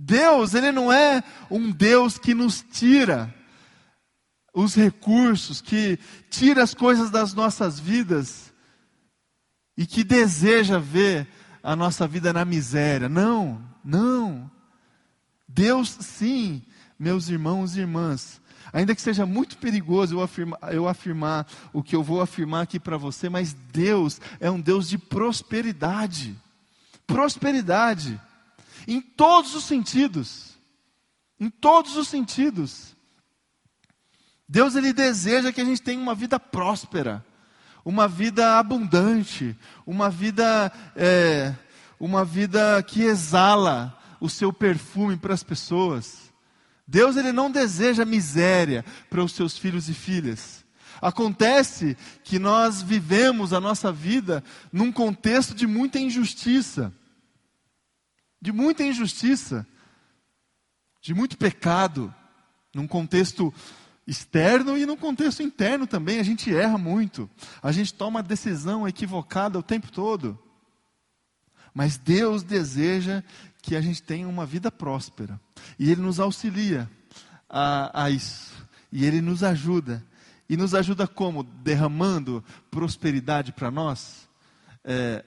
[0.00, 3.34] Deus, Ele não é um Deus que nos tira
[4.54, 5.98] os recursos, que
[6.30, 8.52] tira as coisas das nossas vidas
[9.76, 11.26] e que deseja ver
[11.62, 13.08] a nossa vida na miséria.
[13.08, 14.50] Não, não.
[15.46, 16.62] Deus, sim,
[16.98, 18.40] meus irmãos e irmãs,
[18.72, 22.78] ainda que seja muito perigoso eu afirmar, eu afirmar o que eu vou afirmar aqui
[22.78, 26.36] para você, mas Deus é um Deus de prosperidade.
[27.06, 28.20] Prosperidade.
[28.86, 30.58] Em todos os sentidos.
[31.40, 32.96] Em todos os sentidos.
[34.48, 37.24] Deus ele deseja que a gente tenha uma vida próspera,
[37.88, 41.54] uma vida abundante, uma vida é,
[41.98, 46.30] uma vida que exala o seu perfume para as pessoas.
[46.86, 50.62] Deus ele não deseja miséria para os seus filhos e filhas.
[51.00, 56.92] Acontece que nós vivemos a nossa vida num contexto de muita injustiça
[58.40, 59.66] de muita injustiça,
[61.00, 62.14] de muito pecado,
[62.74, 63.52] num contexto
[64.08, 66.18] externo e num contexto interno também.
[66.18, 67.28] A gente erra muito,
[67.62, 70.38] a gente toma decisão equivocada o tempo todo.
[71.74, 73.22] Mas Deus deseja
[73.62, 75.38] que a gente tenha uma vida próspera,
[75.78, 76.90] e Ele nos auxilia
[77.48, 80.02] a, a isso, e Ele nos ajuda.
[80.48, 81.42] E nos ajuda como?
[81.42, 84.26] Derramando prosperidade para nós.
[84.82, 85.22] É,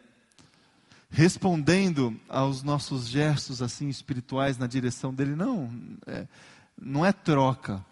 [1.12, 5.36] respondendo aos nossos gestos assim espirituais na direção dele.
[5.36, 5.72] Não,
[6.08, 6.28] é,
[6.76, 7.86] não é troca.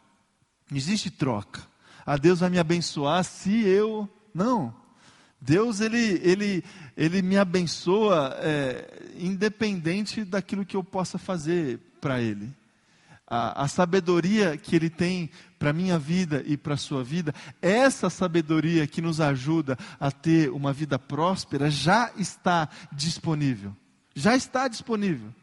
[0.69, 1.61] Não existe troca.
[2.05, 4.09] A ah, Deus vai me abençoar se eu.
[4.33, 4.73] Não.
[5.39, 6.63] Deus ele, ele,
[6.97, 12.53] ele me abençoa é, independente daquilo que eu possa fazer para Ele
[13.29, 15.29] a, a sabedoria que Ele tem
[15.59, 20.09] para a minha vida e para a sua vida, essa sabedoria que nos ajuda a
[20.09, 23.75] ter uma vida próspera já está disponível.
[24.15, 25.33] Já está disponível.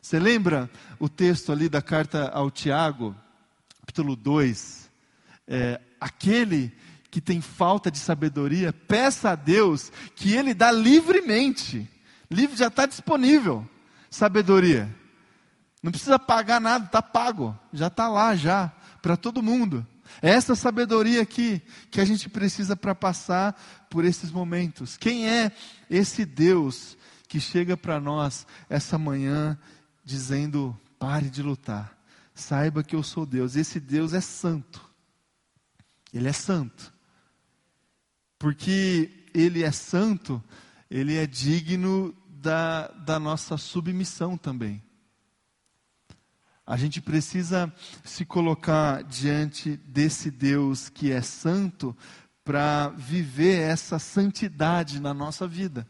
[0.00, 3.14] Você lembra o texto ali da carta ao Tiago,
[3.82, 4.90] capítulo 2?
[5.46, 6.72] É, aquele
[7.10, 11.88] que tem falta de sabedoria, peça a Deus que Ele dá livremente.
[12.30, 13.68] Livre já está disponível.
[14.08, 14.88] Sabedoria.
[15.82, 19.86] Não precisa pagar nada, está pago, já está lá já, para todo mundo.
[20.20, 24.96] É essa sabedoria aqui que a gente precisa para passar por esses momentos.
[24.96, 25.50] Quem é
[25.90, 26.96] esse Deus
[27.28, 29.58] que chega para nós essa manhã
[30.04, 31.96] dizendo: pare de lutar,
[32.34, 33.56] saiba que eu sou Deus.
[33.56, 34.82] Esse Deus é santo,
[36.12, 36.92] Ele é santo,
[38.38, 40.42] porque Ele é santo,
[40.90, 44.82] Ele é digno da, da nossa submissão também.
[46.66, 47.72] A gente precisa
[48.04, 51.96] se colocar diante desse Deus que é santo
[52.44, 55.86] para viver essa santidade na nossa vida.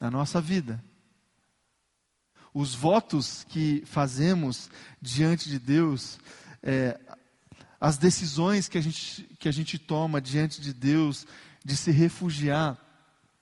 [0.00, 0.82] Na nossa vida.
[2.58, 4.68] Os votos que fazemos
[5.00, 6.18] diante de Deus,
[6.60, 6.98] é,
[7.80, 11.24] as decisões que a, gente, que a gente toma diante de Deus,
[11.64, 12.76] de se refugiar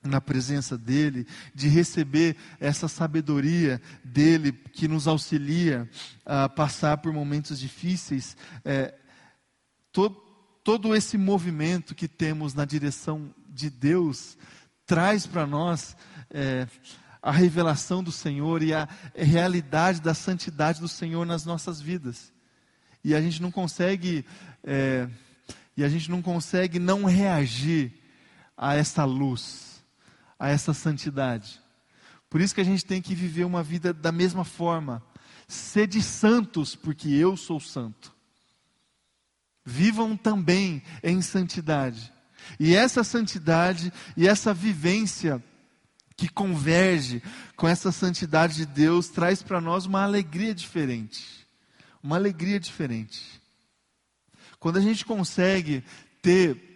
[0.02, 5.88] na presença dEle, de receber essa sabedoria dEle que nos auxilia
[6.22, 8.36] a passar por momentos difíceis,
[8.66, 8.94] é,
[9.90, 10.14] todo,
[10.62, 14.36] todo esse movimento que temos na direção de Deus
[14.84, 15.96] traz para nós
[16.28, 16.68] é,
[17.26, 22.32] a revelação do Senhor e a realidade da santidade do Senhor nas nossas vidas.
[23.02, 24.24] E a gente não consegue,
[24.62, 25.08] é,
[25.76, 27.92] e a gente não consegue não reagir
[28.56, 29.84] a essa luz,
[30.38, 31.60] a essa santidade.
[32.30, 35.02] Por isso que a gente tem que viver uma vida da mesma forma.
[35.48, 38.14] Sede santos, porque eu sou santo.
[39.64, 42.12] Vivam também em santidade.
[42.60, 45.42] E essa santidade e essa vivência
[46.16, 47.22] que converge
[47.56, 51.46] com essa santidade de Deus traz para nós uma alegria diferente.
[52.02, 53.40] Uma alegria diferente.
[54.58, 55.84] Quando a gente consegue
[56.22, 56.66] ter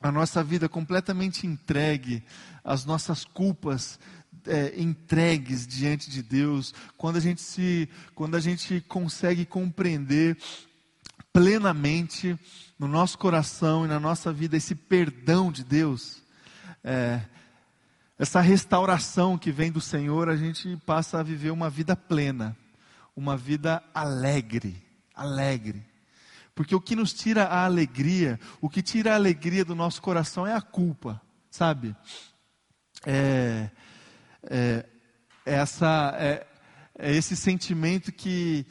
[0.00, 2.22] a nossa vida completamente entregue,
[2.62, 3.98] as nossas culpas
[4.46, 10.36] é, entregues diante de Deus, quando a gente se, quando a gente consegue compreender
[11.32, 12.38] plenamente
[12.78, 16.22] no nosso coração e na nossa vida esse perdão de Deus,
[16.82, 17.20] é,
[18.18, 22.56] essa restauração que vem do Senhor, a gente passa a viver uma vida plena,
[23.16, 24.80] uma vida alegre,
[25.14, 25.84] alegre.
[26.54, 30.46] Porque o que nos tira a alegria, o que tira a alegria do nosso coração
[30.46, 31.96] é a culpa, sabe?
[33.04, 33.68] É,
[34.44, 34.86] é,
[35.44, 36.46] é essa, é,
[36.96, 38.64] é esse sentimento que,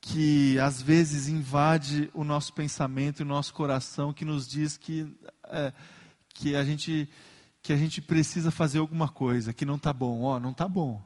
[0.00, 5.06] que às vezes invade o nosso pensamento e o nosso coração, que nos diz que,
[5.44, 5.72] é,
[6.34, 7.08] que a gente
[7.66, 10.22] que a gente precisa fazer alguma coisa, que não está bom.
[10.22, 11.02] Ó, não está bom.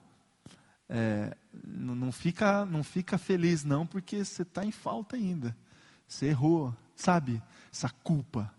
[0.90, 1.34] É,
[1.64, 5.56] não, fica, não fica feliz não, porque você está em falta ainda.
[6.06, 7.42] Você errou, sabe?
[7.72, 8.52] Essa culpa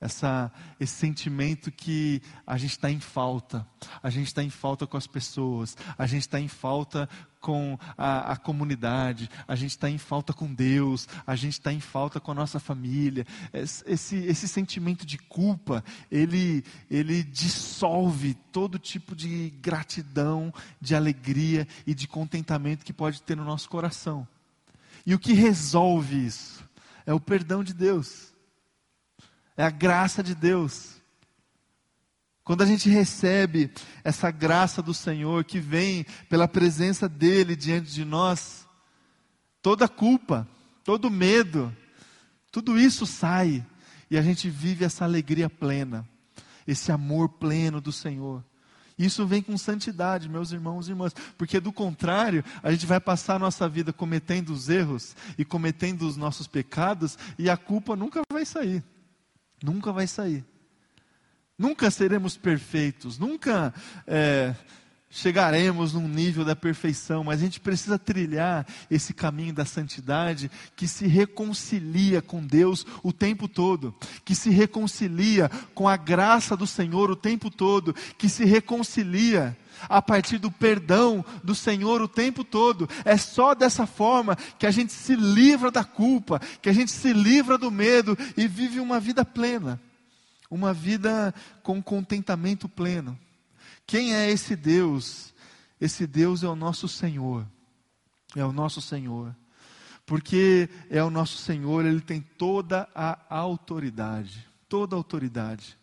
[0.00, 3.66] essa, esse sentimento que a gente está em falta,
[4.02, 7.08] a gente está em falta com as pessoas, a gente está em falta
[7.40, 11.80] com a, a comunidade, a gente está em falta com Deus, a gente está em
[11.80, 13.26] falta com a nossa família.
[13.52, 21.94] Esse, esse sentimento de culpa, ele, ele dissolve todo tipo de gratidão, de alegria e
[21.94, 24.26] de contentamento que pode ter no nosso coração.
[25.06, 26.62] E o que resolve isso?
[27.06, 28.30] É o perdão de Deus
[29.60, 30.99] é a graça de Deus.
[32.44, 33.70] Quando a gente recebe
[34.02, 38.66] essa graça do Senhor que vem pela presença dEle diante de nós,
[39.62, 40.48] toda culpa,
[40.84, 41.74] todo medo,
[42.50, 43.64] tudo isso sai
[44.10, 46.08] e a gente vive essa alegria plena,
[46.66, 48.44] esse amor pleno do Senhor.
[48.98, 53.36] Isso vem com santidade, meus irmãos e irmãs, porque do contrário, a gente vai passar
[53.36, 58.20] a nossa vida cometendo os erros e cometendo os nossos pecados e a culpa nunca
[58.30, 58.84] vai sair.
[59.62, 60.44] Nunca vai sair.
[61.60, 63.74] Nunca seremos perfeitos, nunca
[64.06, 64.54] é,
[65.10, 70.88] chegaremos num nível da perfeição, mas a gente precisa trilhar esse caminho da santidade que
[70.88, 73.94] se reconcilia com Deus o tempo todo,
[74.24, 79.54] que se reconcilia com a graça do Senhor o tempo todo, que se reconcilia
[79.86, 82.88] a partir do perdão do Senhor o tempo todo.
[83.04, 87.12] É só dessa forma que a gente se livra da culpa, que a gente se
[87.12, 89.78] livra do medo e vive uma vida plena,
[90.50, 91.32] uma vida
[91.62, 93.18] com contentamento pleno.
[93.86, 95.32] Quem é esse Deus?
[95.80, 97.46] Esse Deus é o nosso Senhor.
[98.36, 99.34] É o nosso Senhor.
[100.04, 105.78] Porque é o nosso Senhor, ele tem toda a autoridade, toda a autoridade.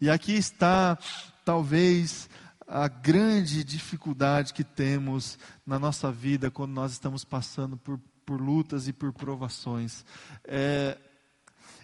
[0.00, 0.96] E aqui está
[1.44, 2.28] talvez
[2.66, 8.88] a grande dificuldade que temos na nossa vida quando nós estamos passando por, por lutas
[8.88, 10.04] e por provações.
[10.44, 10.98] É,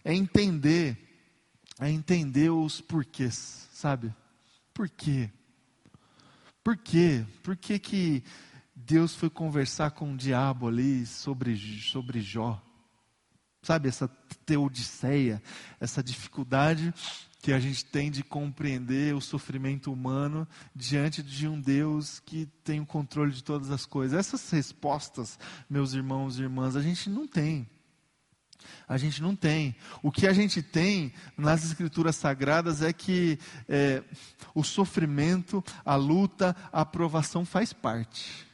[0.04, 1.11] é entender,
[1.82, 4.14] é entender os porquês, sabe?
[4.72, 5.30] Por quê?
[6.62, 7.24] Por quê?
[7.42, 8.22] Por que, que
[8.74, 12.62] Deus foi conversar com o diabo ali sobre, sobre Jó?
[13.62, 14.08] Sabe, essa
[14.44, 15.42] teodiceia,
[15.78, 16.92] essa dificuldade
[17.40, 22.80] que a gente tem de compreender o sofrimento humano diante de um Deus que tem
[22.80, 24.16] o controle de todas as coisas.
[24.16, 27.68] Essas respostas, meus irmãos e irmãs, a gente não tem.
[28.88, 29.74] A gente não tem.
[30.02, 33.38] O que a gente tem nas Escrituras Sagradas é que
[33.68, 34.02] é,
[34.54, 38.46] o sofrimento, a luta, a aprovação faz parte.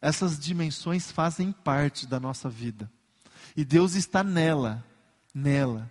[0.00, 2.90] Essas dimensões fazem parte da nossa vida.
[3.56, 4.84] E Deus está nela,
[5.34, 5.90] nela.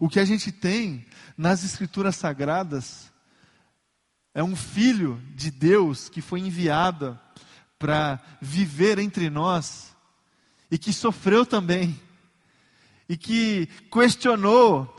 [0.00, 1.06] O que a gente tem
[1.36, 3.12] nas Escrituras Sagradas
[4.34, 7.18] é um filho de Deus que foi enviado
[7.78, 9.94] para viver entre nós
[10.70, 12.00] e que sofreu também
[13.08, 14.94] e que questionou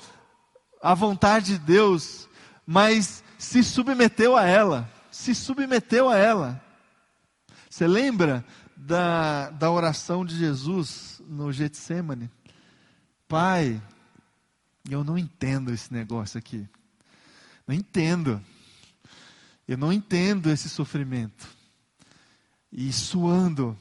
[0.82, 2.28] a vontade de Deus,
[2.66, 6.64] mas se submeteu a ela, se submeteu a ela.
[7.70, 8.46] Você lembra
[8.76, 12.30] da, da oração de Jesus no Getsemane?
[13.28, 13.82] Pai,
[14.90, 16.68] eu não entendo esse negócio aqui.
[17.66, 18.42] Não entendo.
[19.68, 21.48] Eu não entendo esse sofrimento.
[22.72, 23.78] E suando,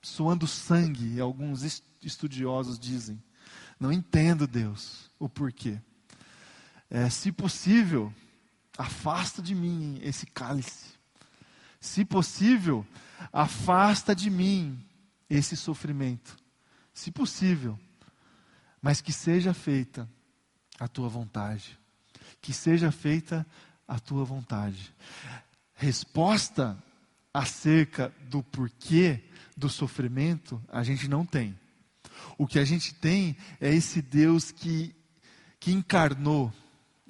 [0.00, 3.22] suando sangue, alguns estudiosos dizem.
[3.84, 5.78] Não entendo, Deus, o porquê.
[6.88, 8.10] É, se possível,
[8.78, 10.94] afasta de mim esse cálice.
[11.78, 12.86] Se possível,
[13.30, 14.82] afasta de mim
[15.28, 16.34] esse sofrimento.
[16.94, 17.78] Se possível,
[18.80, 20.08] mas que seja feita
[20.80, 21.78] a tua vontade.
[22.40, 23.46] Que seja feita
[23.86, 24.94] a tua vontade.
[25.74, 26.82] Resposta
[27.34, 29.22] acerca do porquê
[29.54, 31.54] do sofrimento, a gente não tem.
[32.36, 34.94] O que a gente tem é esse Deus que,
[35.60, 36.52] que encarnou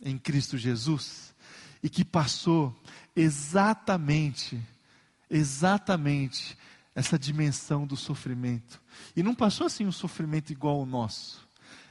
[0.03, 1.35] em Cristo Jesus
[1.83, 2.75] e que passou
[3.17, 4.61] exatamente,
[5.31, 6.57] exatamente
[6.95, 8.81] essa dimensão do sofrimento.
[9.17, 11.47] E não passou assim um sofrimento igual ao nosso.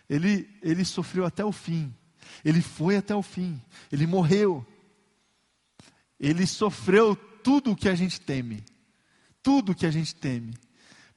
[0.10, 1.94] Ele, ele sofreu até o fim.
[2.44, 3.62] Ele foi até o fim.
[3.92, 4.66] Ele morreu.
[6.20, 8.64] Ele sofreu tudo o que a gente teme.
[9.42, 10.54] Tudo o que a gente teme.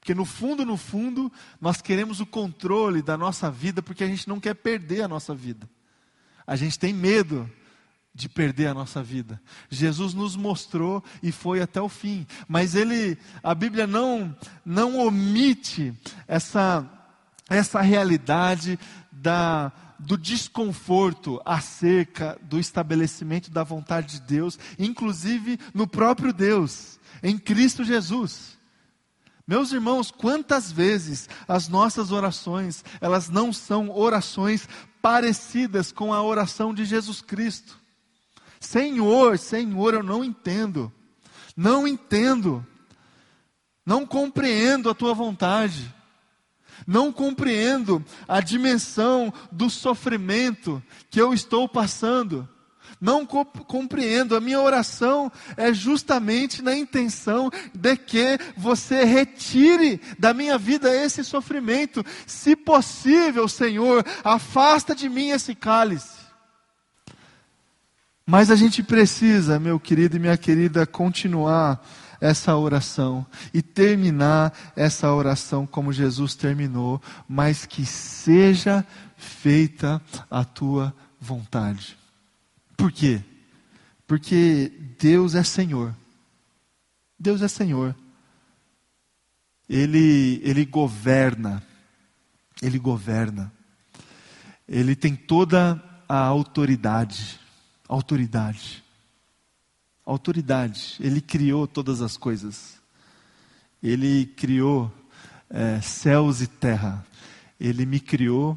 [0.07, 4.28] Porque no fundo, no fundo, nós queremos o controle da nossa vida porque a gente
[4.28, 5.68] não quer perder a nossa vida.
[6.46, 7.50] A gente tem medo
[8.14, 9.42] de perder a nossa vida.
[9.68, 14.32] Jesus nos mostrou e foi até o fim, mas ele, a Bíblia não
[14.64, 15.92] não omite
[16.28, 16.88] essa
[17.50, 18.78] essa realidade
[19.11, 27.36] da do desconforto acerca do estabelecimento da vontade de Deus, inclusive no próprio Deus, em
[27.36, 28.55] Cristo Jesus.
[29.47, 34.68] Meus irmãos, quantas vezes as nossas orações, elas não são orações
[35.01, 37.78] parecidas com a oração de Jesus Cristo.
[38.59, 40.92] Senhor, Senhor, eu não entendo.
[41.57, 42.66] Não entendo.
[43.84, 45.94] Não compreendo a tua vontade.
[46.84, 52.49] Não compreendo a dimensão do sofrimento que eu estou passando
[53.01, 54.36] não compreendo.
[54.36, 61.24] A minha oração é justamente na intenção de que você retire da minha vida esse
[61.24, 62.05] sofrimento.
[62.26, 66.26] Se possível, Senhor, afasta de mim esse cálice.
[68.24, 71.80] Mas a gente precisa, meu querido e minha querida, continuar
[72.20, 78.84] essa oração e terminar essa oração como Jesus terminou, mas que seja
[79.16, 81.97] feita a tua vontade.
[82.76, 83.22] Por quê?
[84.06, 85.94] Porque Deus é Senhor.
[87.18, 87.96] Deus é Senhor.
[89.68, 91.62] Ele, ele governa.
[92.62, 93.52] Ele governa.
[94.68, 97.40] Ele tem toda a autoridade.
[97.88, 98.82] Autoridade.
[100.04, 100.96] Autoridade.
[101.00, 102.80] Ele criou todas as coisas.
[103.82, 104.92] Ele criou
[105.50, 107.04] é, céus e terra.
[107.58, 108.56] Ele me criou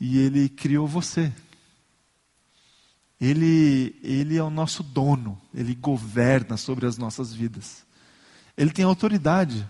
[0.00, 1.32] e ele criou você.
[3.22, 7.86] Ele, ele é o nosso dono, ele governa sobre as nossas vidas.
[8.56, 9.64] Ele tem autoridade.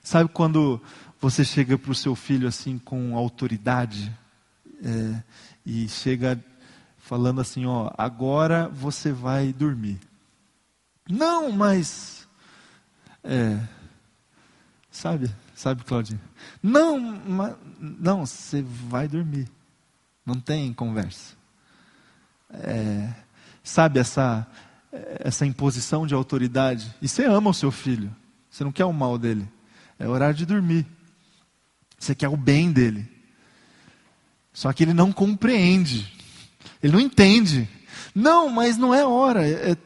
[0.00, 0.80] Sabe quando
[1.20, 4.16] você chega para o seu filho assim com autoridade
[4.84, 5.20] é,
[5.66, 6.40] e chega
[6.96, 9.98] falando assim, ó, agora você vai dormir.
[11.10, 12.28] Não, mas
[13.24, 13.58] é,
[14.92, 16.20] sabe, sabe, Claudinha?
[16.62, 19.50] Não, mas, não, você vai dormir.
[20.24, 21.41] Não tem conversa
[22.52, 23.08] é,
[23.62, 24.46] sabe, essa,
[25.20, 26.94] essa imposição de autoridade.
[27.00, 28.14] E você ama o seu filho,
[28.50, 29.48] você não quer o mal dele,
[29.98, 30.86] é horário de dormir.
[31.98, 33.08] Você quer o bem dele.
[34.52, 36.12] Só que ele não compreende,
[36.82, 37.68] ele não entende.
[38.14, 39.76] Não, mas não é hora, é,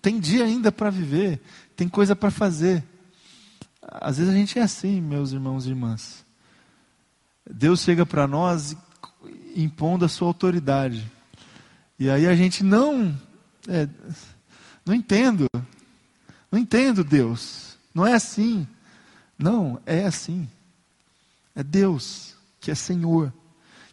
[0.00, 1.40] tem dia ainda para viver,
[1.76, 2.82] tem coisa para fazer.
[3.82, 6.24] Às vezes a gente é assim, meus irmãos e irmãs.
[7.48, 8.76] Deus chega para nós
[9.54, 11.10] impondo a sua autoridade.
[11.98, 13.14] E aí a gente não,
[13.66, 13.88] é,
[14.86, 15.48] não entendo,
[16.50, 18.66] não entendo Deus, não é assim.
[19.38, 20.48] Não, é assim.
[21.54, 23.32] É Deus que é Senhor,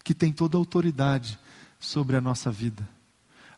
[0.03, 1.39] que tem toda a autoridade
[1.79, 2.87] sobre a nossa vida.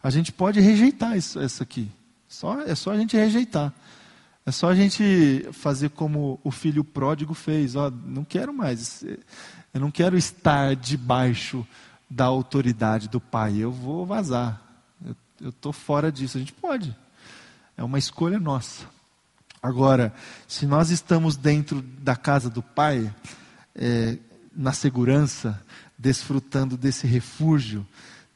[0.01, 1.89] A gente pode rejeitar isso, isso aqui.
[2.27, 3.73] Só, é só a gente rejeitar.
[4.45, 7.75] É só a gente fazer como o filho pródigo fez.
[7.75, 9.03] Ó, não quero mais.
[9.73, 11.67] Eu não quero estar debaixo
[12.09, 13.57] da autoridade do pai.
[13.57, 14.61] Eu vou vazar.
[15.39, 16.37] Eu estou fora disso.
[16.37, 16.95] A gente pode.
[17.75, 18.85] É uma escolha nossa.
[19.61, 20.13] Agora,
[20.47, 23.13] se nós estamos dentro da casa do pai,
[23.75, 24.17] é,
[24.55, 25.61] na segurança,
[25.97, 27.85] desfrutando desse refúgio,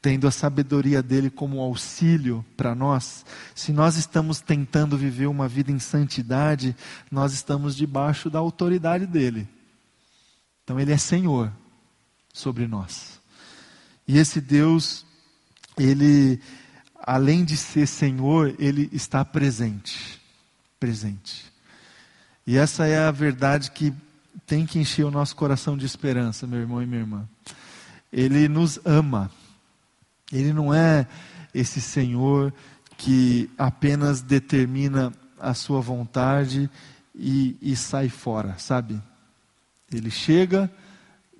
[0.00, 5.70] tendo a sabedoria dele como auxílio para nós, se nós estamos tentando viver uma vida
[5.70, 6.74] em santidade,
[7.10, 9.48] nós estamos debaixo da autoridade dele.
[10.64, 11.52] Então ele é Senhor
[12.32, 13.11] sobre nós.
[14.06, 15.06] E esse Deus,
[15.78, 16.40] ele,
[17.00, 20.20] além de ser Senhor, ele está presente.
[20.78, 21.52] Presente.
[22.46, 23.92] E essa é a verdade que
[24.46, 27.28] tem que encher o nosso coração de esperança, meu irmão e minha irmã.
[28.12, 29.30] Ele nos ama.
[30.32, 31.06] Ele não é
[31.54, 32.52] esse Senhor
[32.96, 36.70] que apenas determina a sua vontade
[37.14, 39.00] e, e sai fora, sabe?
[39.92, 40.70] Ele chega,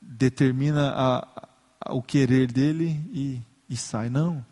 [0.01, 1.49] determina a,
[1.91, 4.09] o querer dele e, e sai.
[4.09, 4.45] Não.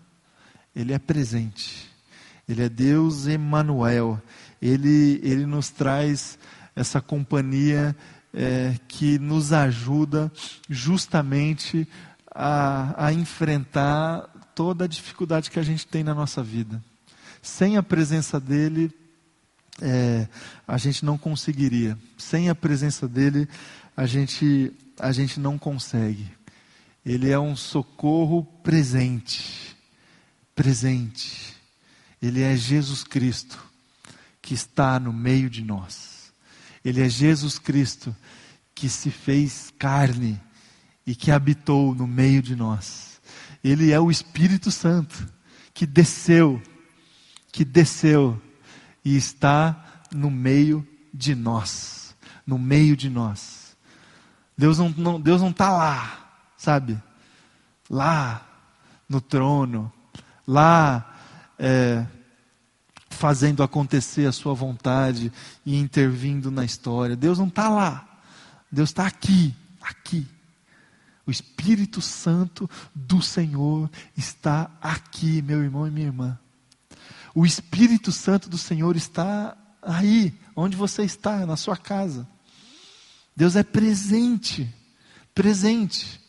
[0.74, 1.89] Ele é presente.
[2.49, 4.20] Ele é Deus Emmanuel.
[4.61, 6.39] Ele, ele nos traz
[6.74, 7.97] essa companhia
[8.33, 10.31] é, que nos ajuda
[10.68, 11.87] justamente
[12.33, 16.83] a, a enfrentar toda a dificuldade que a gente tem na nossa vida.
[17.43, 18.93] Sem a presença dele,
[19.81, 20.28] é,
[20.66, 21.97] a gente não conseguiria.
[22.18, 23.49] Sem a presença dele,
[23.97, 26.26] a gente, a gente não consegue.
[27.11, 29.77] Ele é um socorro presente.
[30.55, 31.57] Presente.
[32.23, 33.61] Ele é Jesus Cristo
[34.41, 36.33] que está no meio de nós.
[36.85, 38.15] Ele é Jesus Cristo
[38.77, 40.41] que se fez carne
[41.05, 43.21] e que habitou no meio de nós.
[43.65, 45.29] Ele é o Espírito Santo
[45.75, 46.63] que desceu,
[47.51, 48.41] que desceu
[49.05, 52.15] e está no meio de nós,
[52.47, 53.77] no meio de nós.
[54.57, 56.30] Deus não, não Deus não está lá,
[56.61, 57.03] sabe?
[57.89, 58.47] Lá
[59.09, 59.91] no trono,
[60.47, 61.17] lá
[61.59, 62.07] é,
[63.09, 65.33] fazendo acontecer a sua vontade
[65.65, 67.17] e intervindo na história.
[67.17, 68.07] Deus não está lá.
[68.71, 70.27] Deus está aqui, aqui.
[71.27, 76.39] O Espírito Santo do Senhor está aqui, meu irmão e minha irmã.
[77.35, 82.29] O Espírito Santo do Senhor está aí, onde você está, na sua casa.
[83.35, 84.73] Deus é presente,
[85.35, 86.20] presente.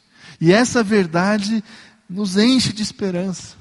[0.42, 1.64] E essa verdade
[2.10, 3.56] nos enche de esperança.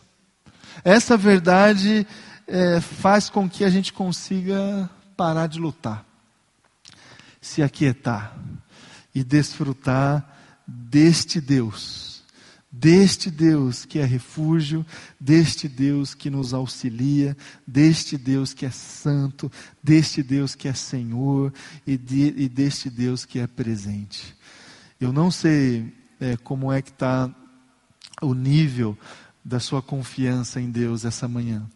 [0.83, 2.07] Essa verdade
[2.47, 6.07] é, faz com que a gente consiga parar de lutar,
[7.39, 8.35] se aquietar
[9.15, 10.27] e desfrutar
[10.67, 12.23] deste Deus,
[12.73, 14.87] deste Deus que é refúgio,
[15.19, 19.53] deste Deus que nos auxilia, deste Deus que é santo,
[19.83, 21.53] deste Deus que é Senhor
[21.87, 24.35] e, de, e deste Deus que é presente.
[24.99, 27.31] Eu não sei é, como é que está
[28.21, 28.97] o nível
[29.45, 31.67] da sua confiança em Deus essa manhã.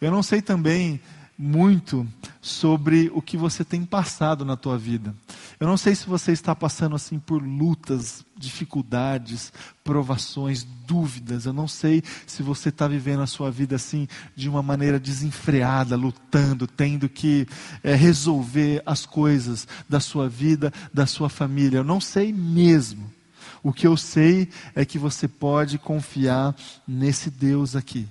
[0.00, 1.00] Eu não sei também
[1.38, 2.06] muito
[2.40, 5.14] sobre o que você tem passado na tua vida.
[5.58, 11.46] Eu não sei se você está passando assim por lutas, dificuldades, provações, dúvidas.
[11.46, 15.96] Eu não sei se você está vivendo a sua vida assim de uma maneira desenfreada,
[15.96, 17.46] lutando, tendo que
[17.82, 21.78] é, resolver as coisas da sua vida, da sua família.
[21.78, 23.21] Eu não sei mesmo.
[23.62, 26.54] O que eu sei é que você pode confiar
[26.86, 28.08] nesse Deus aqui.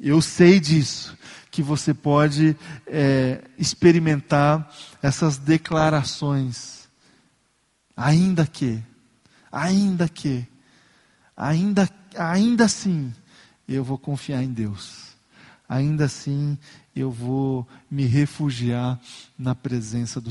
[0.00, 1.16] Eu sei disso,
[1.50, 2.56] que você pode
[2.86, 6.88] é, experimentar essas declarações.
[7.96, 8.82] Ainda que,
[9.50, 10.46] ainda que,
[11.36, 13.12] ainda, ainda assim,
[13.68, 15.08] eu vou confiar em Deus.
[15.68, 16.56] Ainda assim,
[16.94, 18.98] eu vou me refugiar
[19.38, 20.26] na presença do